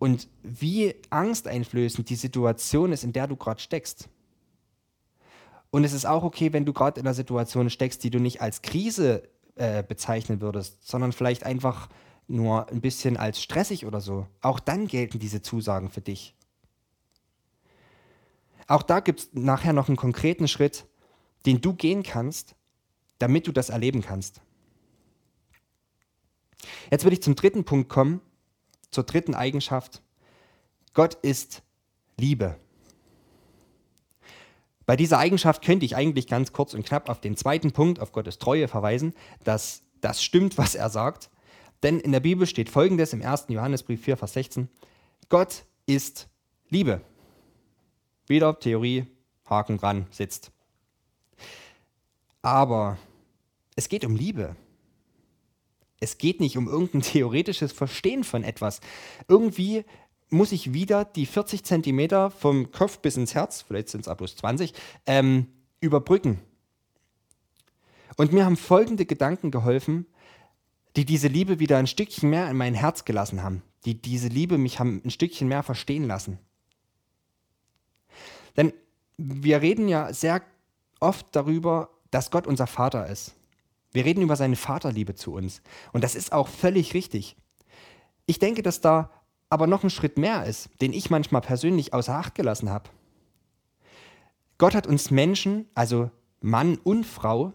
[0.00, 4.08] und wie angsteinflößend die Situation ist, in der du gerade steckst.
[5.70, 8.40] Und es ist auch okay, wenn du gerade in einer Situation steckst, die du nicht
[8.40, 11.90] als Krise äh, bezeichnen würdest, sondern vielleicht einfach
[12.28, 14.26] nur ein bisschen als stressig oder so.
[14.40, 16.34] Auch dann gelten diese Zusagen für dich.
[18.68, 20.86] Auch da gibt es nachher noch einen konkreten Schritt,
[21.44, 22.54] den du gehen kannst,
[23.18, 24.40] damit du das erleben kannst.
[26.90, 28.22] Jetzt würde ich zum dritten Punkt kommen,
[28.90, 30.02] zur dritten Eigenschaft.
[30.94, 31.62] Gott ist
[32.16, 32.56] Liebe.
[34.86, 38.10] Bei dieser Eigenschaft könnte ich eigentlich ganz kurz und knapp auf den zweiten Punkt, auf
[38.10, 41.30] Gottes Treue verweisen, dass das stimmt, was er sagt.
[41.82, 43.46] Denn in der Bibel steht folgendes im 1.
[43.48, 44.68] Johannesbrief 4, Vers 16.
[45.28, 46.28] Gott ist
[46.68, 47.00] Liebe.
[48.26, 49.06] Wieder Theorie,
[49.44, 50.50] Haken dran, sitzt.
[52.42, 52.98] Aber
[53.76, 54.56] es geht um Liebe.
[56.00, 58.80] Es geht nicht um irgendein theoretisches Verstehen von etwas.
[59.28, 59.84] Irgendwie
[60.30, 64.18] muss ich wieder die 40 Zentimeter vom Kopf bis ins Herz, vielleicht sind es ab
[64.18, 64.72] bloß 20,
[65.06, 65.48] ähm,
[65.80, 66.40] überbrücken.
[68.16, 70.06] Und mir haben folgende Gedanken geholfen,
[70.96, 74.58] die diese Liebe wieder ein Stückchen mehr in mein Herz gelassen haben, die diese Liebe
[74.58, 76.38] mich haben ein Stückchen mehr verstehen lassen.
[78.56, 78.72] Denn
[79.16, 80.42] wir reden ja sehr
[80.98, 83.34] oft darüber, dass Gott unser Vater ist.
[83.92, 85.62] Wir reden über seine Vaterliebe zu uns.
[85.92, 87.36] Und das ist auch völlig richtig.
[88.26, 89.10] Ich denke, dass da
[89.48, 92.88] aber noch ein Schritt mehr ist, den ich manchmal persönlich außer Acht gelassen habe.
[94.58, 97.52] Gott hat uns Menschen, also Mann und Frau,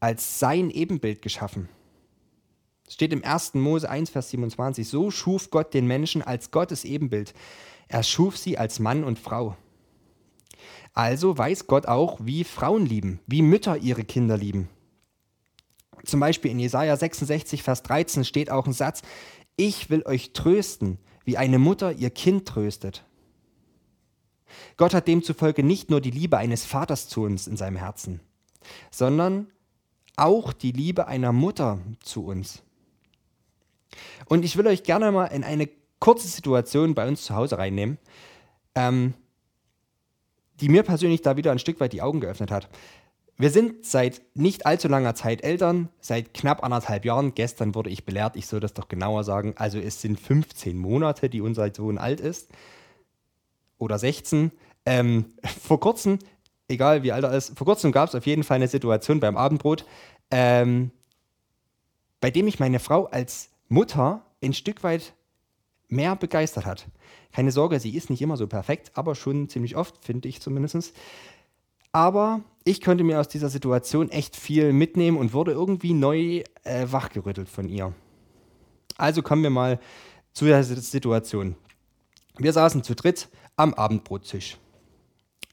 [0.00, 1.68] als sein Ebenbild geschaffen.
[2.86, 3.54] Es steht im 1.
[3.54, 7.34] Mose 1, Vers 27, so schuf Gott den Menschen als Gottes Ebenbild.
[7.88, 9.56] Er schuf sie als Mann und Frau.
[10.94, 14.70] Also weiß Gott auch, wie Frauen lieben, wie Mütter ihre Kinder lieben.
[16.04, 19.02] Zum Beispiel in Jesaja 66, Vers 13 steht auch ein Satz:
[19.56, 23.04] Ich will euch trösten, wie eine Mutter ihr Kind tröstet.
[24.76, 28.20] Gott hat demzufolge nicht nur die Liebe eines Vaters zu uns in seinem Herzen,
[28.90, 29.48] sondern
[30.16, 32.62] auch die Liebe einer Mutter zu uns.
[34.26, 35.68] Und ich will euch gerne mal in eine
[36.00, 37.98] kurze Situation bei uns zu Hause reinnehmen,
[38.74, 39.14] ähm,
[40.60, 42.68] die mir persönlich da wieder ein Stück weit die Augen geöffnet hat.
[43.40, 47.34] Wir sind seit nicht allzu langer Zeit Eltern, seit knapp anderthalb Jahren.
[47.34, 49.54] Gestern wurde ich belehrt, ich soll das doch genauer sagen.
[49.56, 52.50] Also es sind 15 Monate, die unser Sohn alt ist.
[53.78, 54.50] Oder 16.
[54.84, 56.18] Ähm, vor kurzem,
[56.66, 59.36] egal wie alt er ist, vor kurzem gab es auf jeden Fall eine Situation beim
[59.36, 59.84] Abendbrot,
[60.32, 60.90] ähm,
[62.20, 65.14] bei dem mich meine Frau als Mutter ein Stück weit
[65.86, 66.86] mehr begeistert hat.
[67.32, 70.92] Keine Sorge, sie ist nicht immer so perfekt, aber schon ziemlich oft, finde ich zumindest.
[71.92, 76.86] Aber ich könnte mir aus dieser Situation echt viel mitnehmen und wurde irgendwie neu äh,
[76.90, 77.94] wachgerüttelt von ihr.
[78.96, 79.80] Also kommen wir mal
[80.32, 81.56] zu der Situation.
[82.36, 84.58] Wir saßen zu dritt am Abendbrottisch.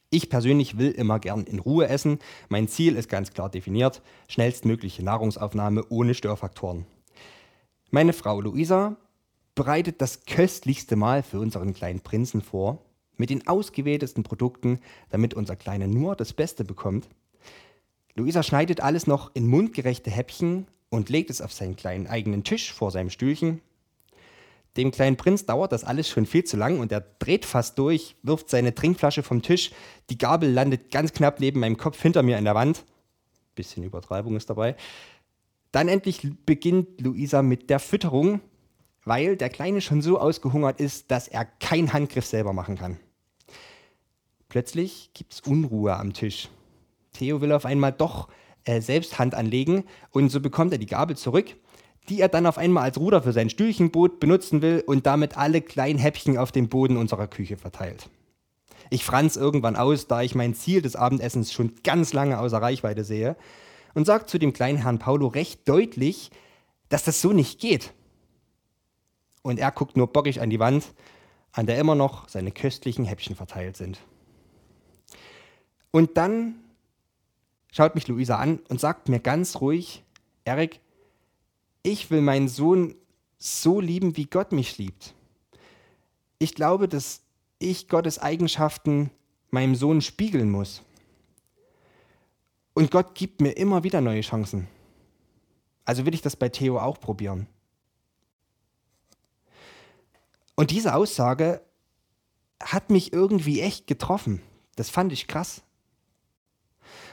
[0.10, 2.20] Ich persönlich will immer gern in Ruhe essen.
[2.50, 6.86] Mein Ziel ist ganz klar definiert: schnellstmögliche Nahrungsaufnahme ohne Störfaktoren.
[7.92, 8.98] Meine Frau Luisa
[9.56, 12.85] bereitet das köstlichste Mahl für unseren kleinen Prinzen vor
[13.18, 17.08] mit den ausgewähltesten Produkten, damit unser kleiner nur das Beste bekommt.
[18.16, 22.72] Luisa schneidet alles noch in mundgerechte Häppchen und legt es auf seinen kleinen eigenen Tisch
[22.72, 23.62] vor seinem Stühlchen.
[24.78, 28.16] Dem kleinen Prinz dauert das alles schon viel zu lang und er dreht fast durch,
[28.24, 29.72] wirft seine Trinkflasche vom Tisch,
[30.10, 32.84] die Gabel landet ganz knapp neben meinem Kopf hinter mir in der Wand.
[33.56, 34.76] Bisschen Übertreibung ist dabei.
[35.72, 38.42] Dann endlich beginnt Luisa mit der Fütterung,
[39.06, 43.00] weil der Kleine schon so ausgehungert ist, dass er keinen Handgriff selber machen kann.
[44.56, 46.48] Plötzlich gibt es Unruhe am Tisch.
[47.12, 48.30] Theo will auf einmal doch
[48.64, 51.58] äh, selbst Hand anlegen und so bekommt er die Gabel zurück,
[52.08, 55.62] die er dann auf einmal als Ruder für sein Stühlchenboot benutzen will und damit alle
[55.62, 58.10] kleinen Häppchen auf dem Boden unserer Küche verteilt.
[58.90, 63.04] Ich franz irgendwann aus, da ich mein Ziel des Abendessens schon ganz lange außer Reichweite
[63.04, 63.36] sehe
[63.94, 66.32] und sage zu dem kleinen Herrn Paulo recht deutlich,
[66.88, 67.92] dass das so nicht geht.
[69.42, 70.94] Und er guckt nur bockig an die Wand,
[71.52, 74.00] an der immer noch seine köstlichen Häppchen verteilt sind.
[75.96, 76.56] Und dann
[77.72, 80.04] schaut mich Luisa an und sagt mir ganz ruhig,
[80.44, 80.82] Erik,
[81.84, 82.96] ich will meinen Sohn
[83.38, 85.16] so lieben, wie Gott mich liebt.
[86.38, 87.22] Ich glaube, dass
[87.60, 89.10] ich Gottes Eigenschaften
[89.52, 90.82] meinem Sohn spiegeln muss.
[92.74, 94.68] Und Gott gibt mir immer wieder neue Chancen.
[95.86, 97.48] Also will ich das bei Theo auch probieren.
[100.56, 101.62] Und diese Aussage
[102.62, 104.42] hat mich irgendwie echt getroffen.
[104.76, 105.62] Das fand ich krass.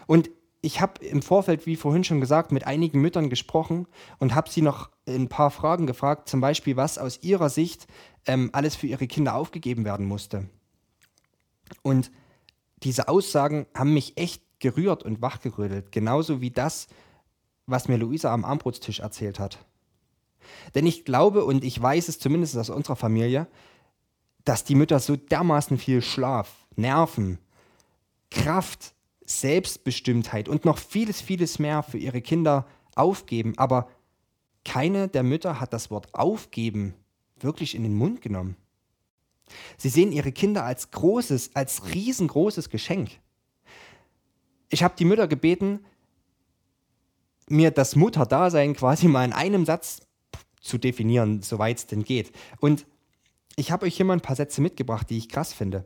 [0.07, 3.87] Und ich habe im Vorfeld, wie vorhin schon gesagt, mit einigen Müttern gesprochen
[4.19, 7.89] und habe sie noch ein paar Fragen gefragt, zum Beispiel, was aus ihrer Sicht
[8.27, 10.49] ähm, alles für ihre Kinder aufgegeben werden musste.
[11.83, 12.13] Und
[12.85, 16.87] diese Aussagen haben mich echt gerührt und wachgerüttelt, genauso wie das,
[17.67, 19.59] was mir Luisa am Armbrotstisch erzählt hat.
[20.75, 23.49] Denn ich glaube und ich weiß es zumindest aus unserer Familie,
[24.45, 27.39] dass die Mütter so dermaßen viel Schlaf, Nerven,
[28.31, 28.95] Kraft,
[29.41, 33.55] Selbstbestimmtheit und noch vieles, vieles mehr für ihre Kinder aufgeben.
[33.57, 33.89] Aber
[34.65, 36.95] keine der Mütter hat das Wort aufgeben
[37.43, 38.57] wirklich in den Mund genommen.
[39.77, 43.11] Sie sehen ihre Kinder als großes, als riesengroßes Geschenk.
[44.71, 45.85] Ich habe die Mütter gebeten,
[47.49, 50.01] mir das Mutterdasein quasi mal in einem Satz
[50.61, 52.33] zu definieren, soweit es denn geht.
[52.61, 52.87] Und
[53.57, 55.85] ich habe euch hier mal ein paar Sätze mitgebracht, die ich krass finde.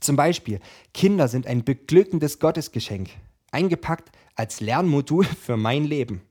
[0.00, 0.60] Zum Beispiel,
[0.92, 3.10] Kinder sind ein beglückendes Gottesgeschenk,
[3.50, 6.22] eingepackt als Lernmodul für mein Leben.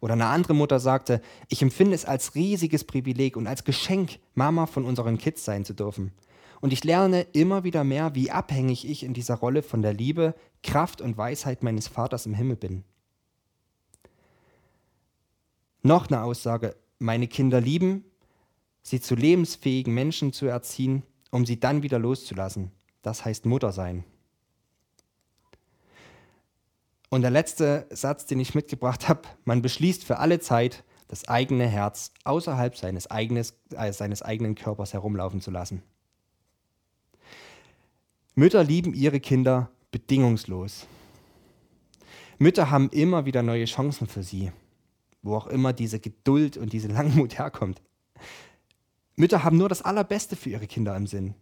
[0.00, 4.66] Oder eine andere Mutter sagte, ich empfinde es als riesiges Privileg und als Geschenk, Mama
[4.66, 6.12] von unseren Kids sein zu dürfen.
[6.60, 10.34] Und ich lerne immer wieder mehr, wie abhängig ich in dieser Rolle von der Liebe,
[10.64, 12.84] Kraft und Weisheit meines Vaters im Himmel bin.
[15.82, 18.04] Noch eine Aussage, meine Kinder lieben,
[18.82, 22.72] sie zu lebensfähigen Menschen zu erziehen, um sie dann wieder loszulassen.
[23.02, 24.04] Das heißt Mutter sein.
[27.10, 31.66] Und der letzte Satz, den ich mitgebracht habe, man beschließt für alle Zeit, das eigene
[31.66, 35.82] Herz außerhalb seines, eigenes, äh, seines eigenen Körpers herumlaufen zu lassen.
[38.34, 40.86] Mütter lieben ihre Kinder bedingungslos.
[42.38, 44.52] Mütter haben immer wieder neue Chancen für sie,
[45.22, 47.82] wo auch immer diese Geduld und diese Langmut herkommt.
[49.18, 51.34] Mütter haben nur das Allerbeste für ihre Kinder im Sinn.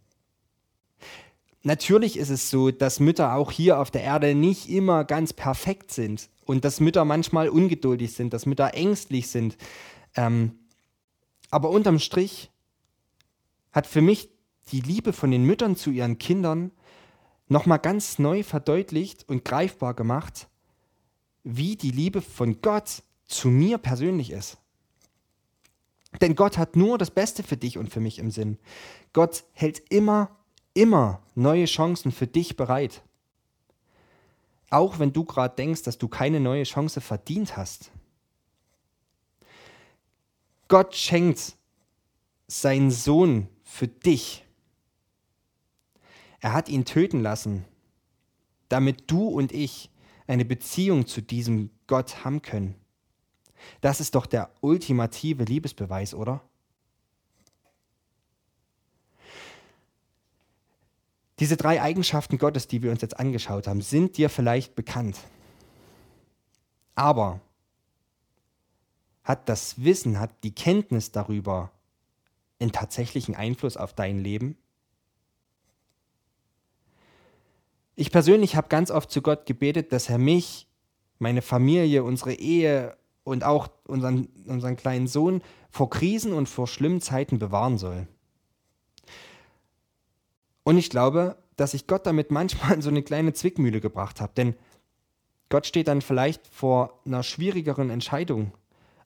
[1.63, 5.91] Natürlich ist es so, dass Mütter auch hier auf der Erde nicht immer ganz perfekt
[5.91, 9.57] sind und dass Mütter manchmal ungeduldig sind, dass Mütter ängstlich sind.
[10.15, 10.59] Ähm,
[11.51, 12.51] aber unterm Strich
[13.71, 14.29] hat für mich
[14.71, 16.71] die Liebe von den Müttern zu ihren Kindern
[17.47, 20.47] nochmal ganz neu verdeutlicht und greifbar gemacht,
[21.43, 24.57] wie die Liebe von Gott zu mir persönlich ist.
[26.21, 28.57] Denn Gott hat nur das Beste für dich und für mich im Sinn.
[29.13, 30.35] Gott hält immer,
[30.73, 33.03] immer neue Chancen für dich bereit.
[34.69, 37.91] Auch wenn du gerade denkst, dass du keine neue Chance verdient hast.
[40.67, 41.55] Gott schenkt
[42.47, 44.45] seinen Sohn für dich.
[46.39, 47.65] Er hat ihn töten lassen,
[48.69, 49.89] damit du und ich
[50.27, 52.75] eine Beziehung zu diesem Gott haben können.
[53.81, 56.41] Das ist doch der ultimative Liebesbeweis, oder?
[61.39, 65.17] Diese drei Eigenschaften Gottes, die wir uns jetzt angeschaut haben, sind dir vielleicht bekannt.
[66.95, 67.39] Aber
[69.23, 71.71] hat das Wissen, hat die Kenntnis darüber
[72.59, 74.57] einen tatsächlichen Einfluss auf dein Leben?
[77.95, 80.67] Ich persönlich habe ganz oft zu Gott gebetet, dass er mich,
[81.19, 82.95] meine Familie, unsere Ehe
[83.27, 88.07] und auch unseren, unseren kleinen Sohn vor Krisen und vor schlimmen Zeiten bewahren soll.
[90.63, 94.33] Und ich glaube, dass ich Gott damit manchmal in so eine kleine Zwickmühle gebracht habe,
[94.35, 94.55] denn
[95.49, 98.53] Gott steht dann vielleicht vor einer schwierigeren Entscheidung.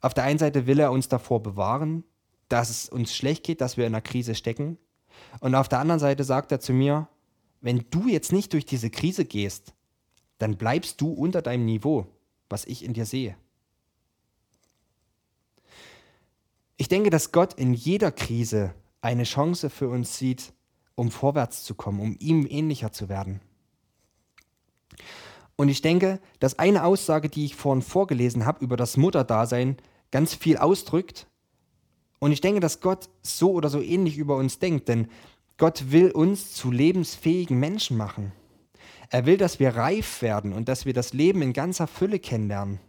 [0.01, 2.03] Auf der einen Seite will er uns davor bewahren,
[2.49, 4.77] dass es uns schlecht geht, dass wir in einer Krise stecken.
[5.39, 7.07] Und auf der anderen Seite sagt er zu mir,
[7.61, 9.73] wenn du jetzt nicht durch diese Krise gehst,
[10.39, 12.07] dann bleibst du unter deinem Niveau,
[12.49, 13.35] was ich in dir sehe.
[16.81, 20.51] Ich denke, dass Gott in jeder Krise eine Chance für uns sieht,
[20.95, 23.39] um vorwärts zu kommen, um ihm ähnlicher zu werden.
[25.55, 29.77] Und ich denke, dass eine Aussage, die ich vorhin vorgelesen habe über das Mutterdasein,
[30.09, 31.27] ganz viel ausdrückt.
[32.17, 35.07] Und ich denke, dass Gott so oder so ähnlich über uns denkt, denn
[35.57, 38.31] Gott will uns zu lebensfähigen Menschen machen.
[39.11, 42.79] Er will, dass wir reif werden und dass wir das Leben in ganzer Fülle kennenlernen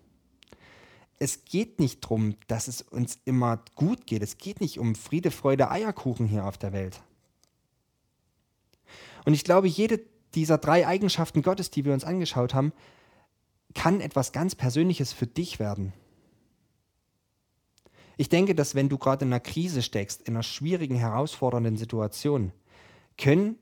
[1.23, 4.23] es geht nicht darum, dass es uns immer gut geht.
[4.23, 7.01] Es geht nicht um Friede, Freude, Eierkuchen hier auf der Welt.
[9.25, 10.01] Und ich glaube, jede
[10.35, 12.73] dieser drei Eigenschaften Gottes, die wir uns angeschaut haben,
[13.73, 15.93] kann etwas ganz Persönliches für dich werden.
[18.16, 22.51] Ich denke, dass wenn du gerade in einer Krise steckst, in einer schwierigen, herausfordernden Situation,
[23.16, 23.57] können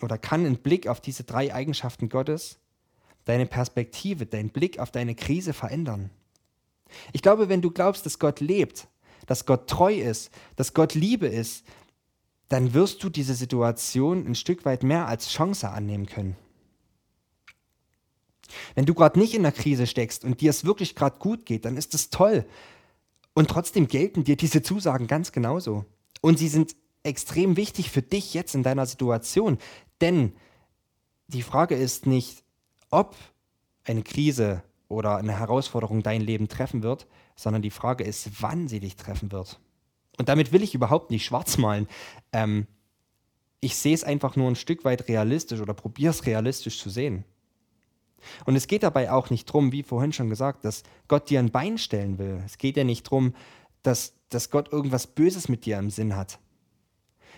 [0.00, 2.60] oder kann ein Blick auf diese drei Eigenschaften Gottes
[3.24, 6.10] deine Perspektive, deinen Blick auf deine Krise verändern.
[7.12, 8.88] Ich glaube, wenn du glaubst, dass Gott lebt,
[9.26, 11.64] dass Gott treu ist, dass Gott Liebe ist,
[12.48, 16.36] dann wirst du diese Situation ein Stück weit mehr als Chance annehmen können.
[18.74, 21.64] Wenn du gerade nicht in der Krise steckst und dir es wirklich gerade gut geht,
[21.64, 22.44] dann ist das toll.
[23.34, 25.84] Und trotzdem gelten dir diese Zusagen ganz genauso.
[26.20, 29.58] Und sie sind extrem wichtig für dich jetzt in deiner Situation.
[30.00, 30.34] Denn
[31.28, 32.44] die Frage ist nicht,
[32.90, 33.16] ob
[33.84, 34.62] eine Krise
[34.94, 39.32] oder eine Herausforderung dein Leben treffen wird, sondern die Frage ist, wann sie dich treffen
[39.32, 39.60] wird.
[40.18, 41.88] Und damit will ich überhaupt nicht schwarz malen.
[42.32, 42.66] Ähm,
[43.60, 47.24] ich sehe es einfach nur ein Stück weit realistisch oder probiere es realistisch zu sehen.
[48.46, 51.50] Und es geht dabei auch nicht darum, wie vorhin schon gesagt, dass Gott dir ein
[51.50, 52.42] Bein stellen will.
[52.44, 53.34] Es geht ja nicht darum,
[53.82, 56.38] dass, dass Gott irgendwas Böses mit dir im Sinn hat.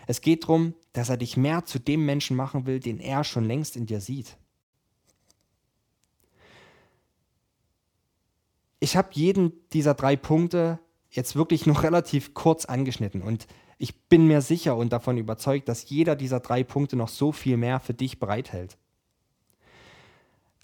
[0.07, 3.45] Es geht darum, dass er dich mehr zu dem Menschen machen will, den er schon
[3.45, 4.37] längst in dir sieht.
[8.87, 10.79] Ich habe jeden dieser drei Punkte
[11.11, 15.91] jetzt wirklich noch relativ kurz angeschnitten und ich bin mir sicher und davon überzeugt, dass
[15.91, 18.79] jeder dieser drei Punkte noch so viel mehr für dich bereithält.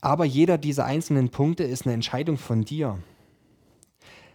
[0.00, 3.02] Aber jeder dieser einzelnen Punkte ist eine Entscheidung von dir.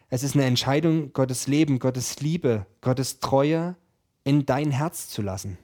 [0.10, 3.78] Es ist eine Entscheidung, Gottes Leben, Gottes Liebe, Gottes Treue
[4.26, 5.58] in dein Herz zu lassen.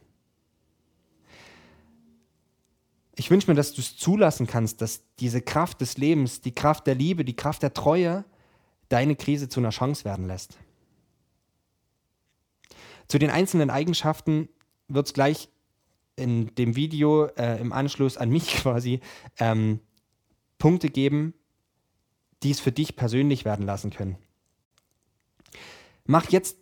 [3.16, 6.88] Ich wünsche mir, dass du es zulassen kannst, dass diese Kraft des Lebens, die Kraft
[6.88, 8.26] der Liebe, die Kraft der Treue
[8.90, 10.58] deine Krise zu einer Chance werden lässt.
[13.08, 14.50] Zu den einzelnen Eigenschaften
[14.88, 15.50] wird es gleich
[16.16, 19.00] in dem Video äh, im Anschluss an mich quasi
[19.40, 19.80] ähm,
[20.58, 21.34] Punkte geben,
[22.42, 24.18] die es für dich persönlich werden lassen können.
[26.06, 26.58] Mach jetzt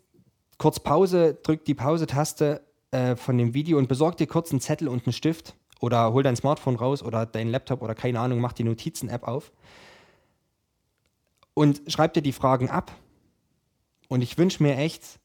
[0.58, 4.88] kurz Pause, drück die Pause-Taste äh, von dem Video und besorg dir kurz einen Zettel
[4.88, 8.54] und einen Stift oder hol dein Smartphone raus oder dein Laptop oder keine Ahnung, mach
[8.54, 9.52] die Notizen-App auf
[11.54, 12.96] und schreib dir die Fragen ab.
[14.08, 15.20] Und ich wünsche mir echt,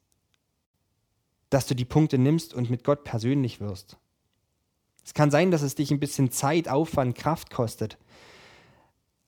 [1.51, 3.99] dass du die Punkte nimmst und mit Gott persönlich wirst.
[5.05, 7.99] Es kann sein, dass es dich ein bisschen Zeit, Aufwand, Kraft kostet.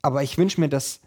[0.01, 1.01] Aber ich wünsche mir, dass,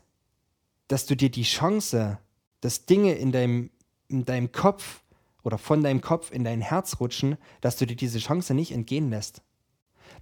[0.88, 2.20] dass du dir die Chance,
[2.62, 3.72] dass Dinge in deinem,
[4.08, 5.02] in deinem Kopf
[5.44, 9.10] oder von deinem Kopf in dein Herz rutschen, dass du dir diese Chance nicht entgehen
[9.10, 9.42] lässt.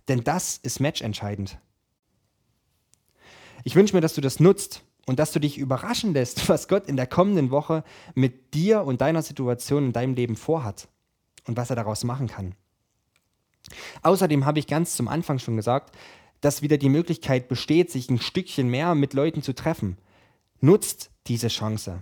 [0.07, 1.59] Denn das ist matchentscheidend.
[3.63, 6.87] Ich wünsche mir, dass du das nutzt und dass du dich überraschen lässt, was Gott
[6.87, 7.83] in der kommenden Woche
[8.15, 10.87] mit dir und deiner Situation in deinem Leben vorhat
[11.47, 12.55] und was er daraus machen kann.
[14.01, 15.95] Außerdem habe ich ganz zum Anfang schon gesagt,
[16.41, 19.97] dass wieder die Möglichkeit besteht, sich ein Stückchen mehr mit Leuten zu treffen.
[20.61, 22.01] Nutzt diese Chance.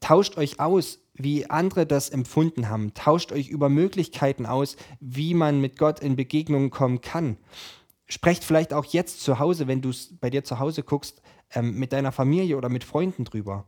[0.00, 2.94] Tauscht euch aus, wie andere das empfunden haben.
[2.94, 7.36] Tauscht euch über Möglichkeiten aus, wie man mit Gott in Begegnungen kommen kann.
[8.06, 11.20] Sprecht vielleicht auch jetzt zu Hause, wenn du es bei dir zu Hause guckst,
[11.52, 13.66] ähm, mit deiner Familie oder mit Freunden drüber.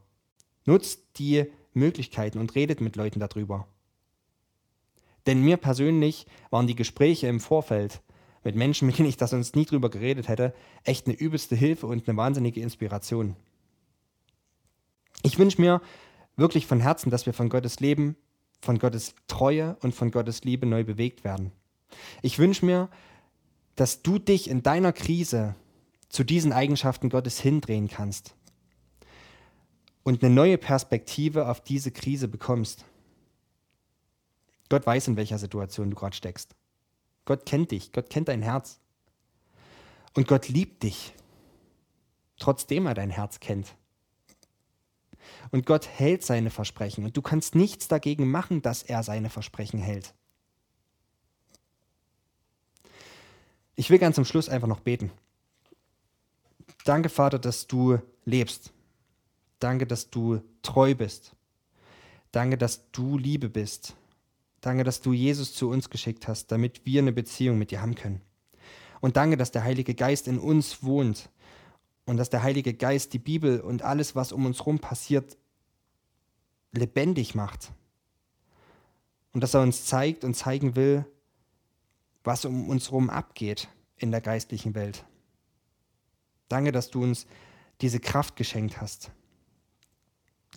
[0.65, 3.67] Nutzt die Möglichkeiten und redet mit Leuten darüber.
[5.27, 8.01] Denn mir persönlich waren die Gespräche im Vorfeld
[8.43, 11.87] mit Menschen, mit denen ich da sonst nie drüber geredet hätte, echt eine übelste Hilfe
[11.87, 13.37] und eine wahnsinnige Inspiration.
[15.23, 15.83] Ich wünsche mir
[16.37, 18.17] wirklich von Herzen, dass wir von Gottes Leben,
[18.61, 21.53] von Gottes Treue und von Gottes Liebe neu bewegt werden.
[22.23, 22.89] Ich wünsche mir,
[23.77, 25.55] dass du dich in deiner Krise
[26.09, 28.35] zu diesen Eigenschaften Gottes hindrehen kannst
[30.03, 32.85] und eine neue Perspektive auf diese Krise bekommst.
[34.69, 36.55] Gott weiß, in welcher Situation du gerade steckst.
[37.25, 38.81] Gott kennt dich, Gott kennt dein Herz.
[40.15, 41.13] Und Gott liebt dich,
[42.39, 43.77] trotzdem er dein Herz kennt.
[45.51, 49.81] Und Gott hält seine Versprechen und du kannst nichts dagegen machen, dass er seine Versprechen
[49.81, 50.15] hält.
[53.77, 55.11] Ich will ganz zum Schluss einfach noch beten.
[56.85, 58.73] Danke, Vater, dass du lebst.
[59.59, 61.35] Danke, dass du treu bist.
[62.33, 63.97] Danke, dass du Liebe bist.
[64.61, 67.95] Danke, dass du Jesus zu uns geschickt hast, damit wir eine Beziehung mit dir haben
[67.95, 68.21] können.
[69.01, 71.31] Und danke, dass der Heilige Geist in uns wohnt
[72.11, 75.39] und dass der Heilige Geist die Bibel und alles, was um uns herum passiert,
[76.73, 77.71] lebendig macht.
[79.33, 81.07] Und dass er uns zeigt und zeigen will,
[82.25, 85.05] was um uns herum abgeht in der geistlichen Welt.
[86.49, 87.29] Danke, dass du uns
[87.81, 89.13] diese Kraft geschenkt hast.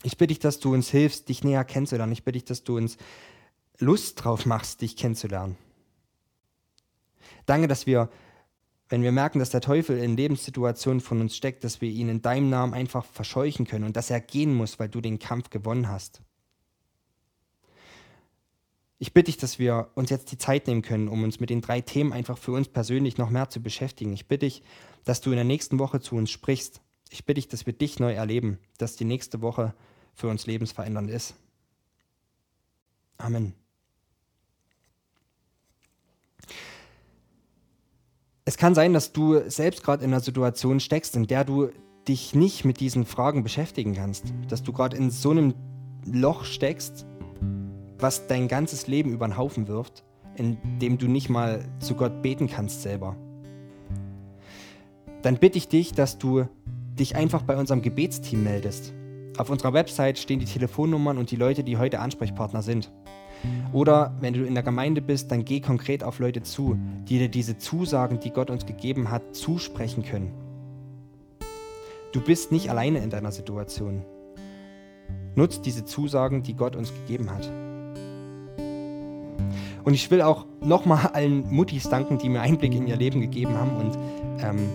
[0.02, 2.14] Ich bitte dich, dass du uns hilfst, dich näher kennenzulernen.
[2.14, 2.98] Ich bitte dich, dass du uns
[3.78, 5.56] Lust drauf machst, dich kennenzulernen.
[7.46, 8.10] Danke, dass wir,
[8.94, 12.22] wenn wir merken, dass der Teufel in Lebenssituationen von uns steckt, dass wir ihn in
[12.22, 15.90] deinem Namen einfach verscheuchen können und dass er gehen muss, weil du den Kampf gewonnen
[15.90, 16.22] hast.
[19.00, 21.62] Ich bitte dich, dass wir uns jetzt die Zeit nehmen können, um uns mit den
[21.62, 24.14] drei Themen einfach für uns persönlich noch mehr zu beschäftigen.
[24.14, 24.62] Ich bitte dich,
[25.06, 26.80] dass du in der nächsten Woche zu uns sprichst.
[27.10, 29.74] Ich bitte dich, dass wir dich neu erleben, dass die nächste Woche
[30.14, 31.34] für uns lebensverändernd ist.
[33.18, 33.56] Amen.
[38.46, 41.70] Es kann sein, dass du selbst gerade in einer Situation steckst, in der du
[42.10, 44.34] dich nicht mit diesen Fragen beschäftigen kannst.
[44.50, 45.54] Dass du gerade in so einem
[46.06, 47.06] Loch steckst,
[47.98, 50.04] was dein ganzes Leben über den Haufen wirft,
[50.36, 53.16] in dem du nicht mal zu Gott beten kannst selber.
[55.22, 56.46] Dann bitte ich dich, dass du
[57.00, 58.94] dich einfach bei unserem Gebetsteam meldest.
[59.38, 62.92] Auf unserer Website stehen die Telefonnummern und die Leute, die heute Ansprechpartner sind.
[63.72, 66.78] Oder wenn du in der Gemeinde bist, dann geh konkret auf Leute zu,
[67.08, 70.32] die dir diese Zusagen, die Gott uns gegeben hat, zusprechen können.
[72.12, 74.04] Du bist nicht alleine in deiner Situation.
[75.36, 77.52] Nutz diese Zusagen, die Gott uns gegeben hat.
[79.84, 83.56] Und ich will auch nochmal allen Muttis danken, die mir Einblick in ihr Leben gegeben
[83.58, 83.98] haben und
[84.40, 84.70] ähm,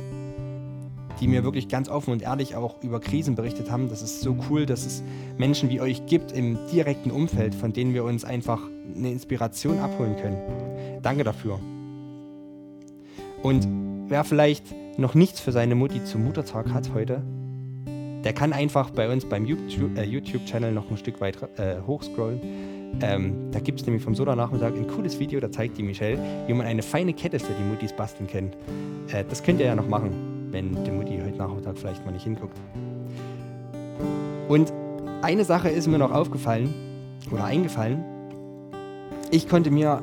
[1.20, 3.88] die mir wirklich ganz offen und ehrlich auch über Krisen berichtet haben.
[3.88, 5.02] Das ist so cool, dass es
[5.36, 8.60] Menschen wie euch gibt im direkten Umfeld, von denen wir uns einfach
[8.94, 10.38] eine Inspiration abholen können.
[11.02, 11.58] Danke dafür.
[13.42, 13.66] Und
[14.08, 14.64] wer vielleicht
[14.96, 17.22] noch nichts für seine Mutti zum Muttertag hat heute,
[18.24, 22.40] der kann einfach bei uns beim äh, YouTube-Channel noch ein Stück weit äh, hochscrollen.
[23.00, 26.54] Ähm, da gibt es nämlich vom Soda-Nachmittag ein cooles Video, da zeigt die Michelle, wie
[26.54, 28.50] man eine feine Kette für die Muttis basteln kann.
[29.12, 32.24] Äh, das könnt ihr ja noch machen wenn die Mutti heute Nachmittag vielleicht mal nicht
[32.24, 32.56] hinguckt.
[34.48, 34.72] Und
[35.22, 36.72] eine Sache ist mir noch aufgefallen
[37.30, 38.04] oder eingefallen.
[39.30, 40.02] Ich konnte mir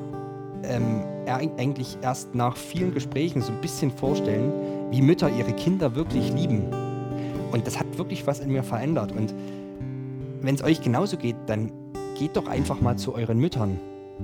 [0.64, 4.52] ähm, eigentlich erst nach vielen Gesprächen so ein bisschen vorstellen,
[4.92, 6.66] wie Mütter ihre Kinder wirklich lieben.
[7.52, 9.12] Und das hat wirklich was in mir verändert.
[9.12, 9.34] Und
[10.42, 11.72] wenn es euch genauso geht, dann
[12.20, 13.80] geht doch einfach mal zu euren Müttern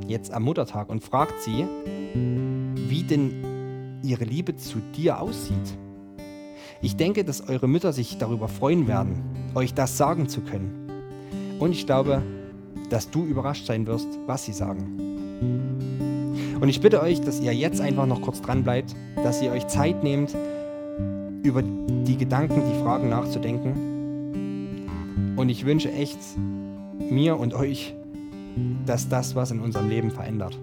[0.08, 1.66] jetzt am Muttertag und fragt sie,
[2.14, 5.78] wie denn ihre Liebe zu dir aussieht.
[6.84, 9.22] Ich denke, dass eure Mütter sich darüber freuen werden,
[9.54, 10.90] euch das sagen zu können.
[11.60, 12.24] Und ich glaube,
[12.90, 14.98] dass du überrascht sein wirst, was sie sagen.
[16.60, 19.68] Und ich bitte euch, dass ihr jetzt einfach noch kurz dran bleibt, dass ihr euch
[19.68, 20.36] Zeit nehmt,
[21.44, 24.88] über die Gedanken, die Fragen nachzudenken.
[25.38, 26.20] Und ich wünsche echt
[26.98, 27.96] mir und euch,
[28.86, 30.60] dass das was in unserem Leben verändert.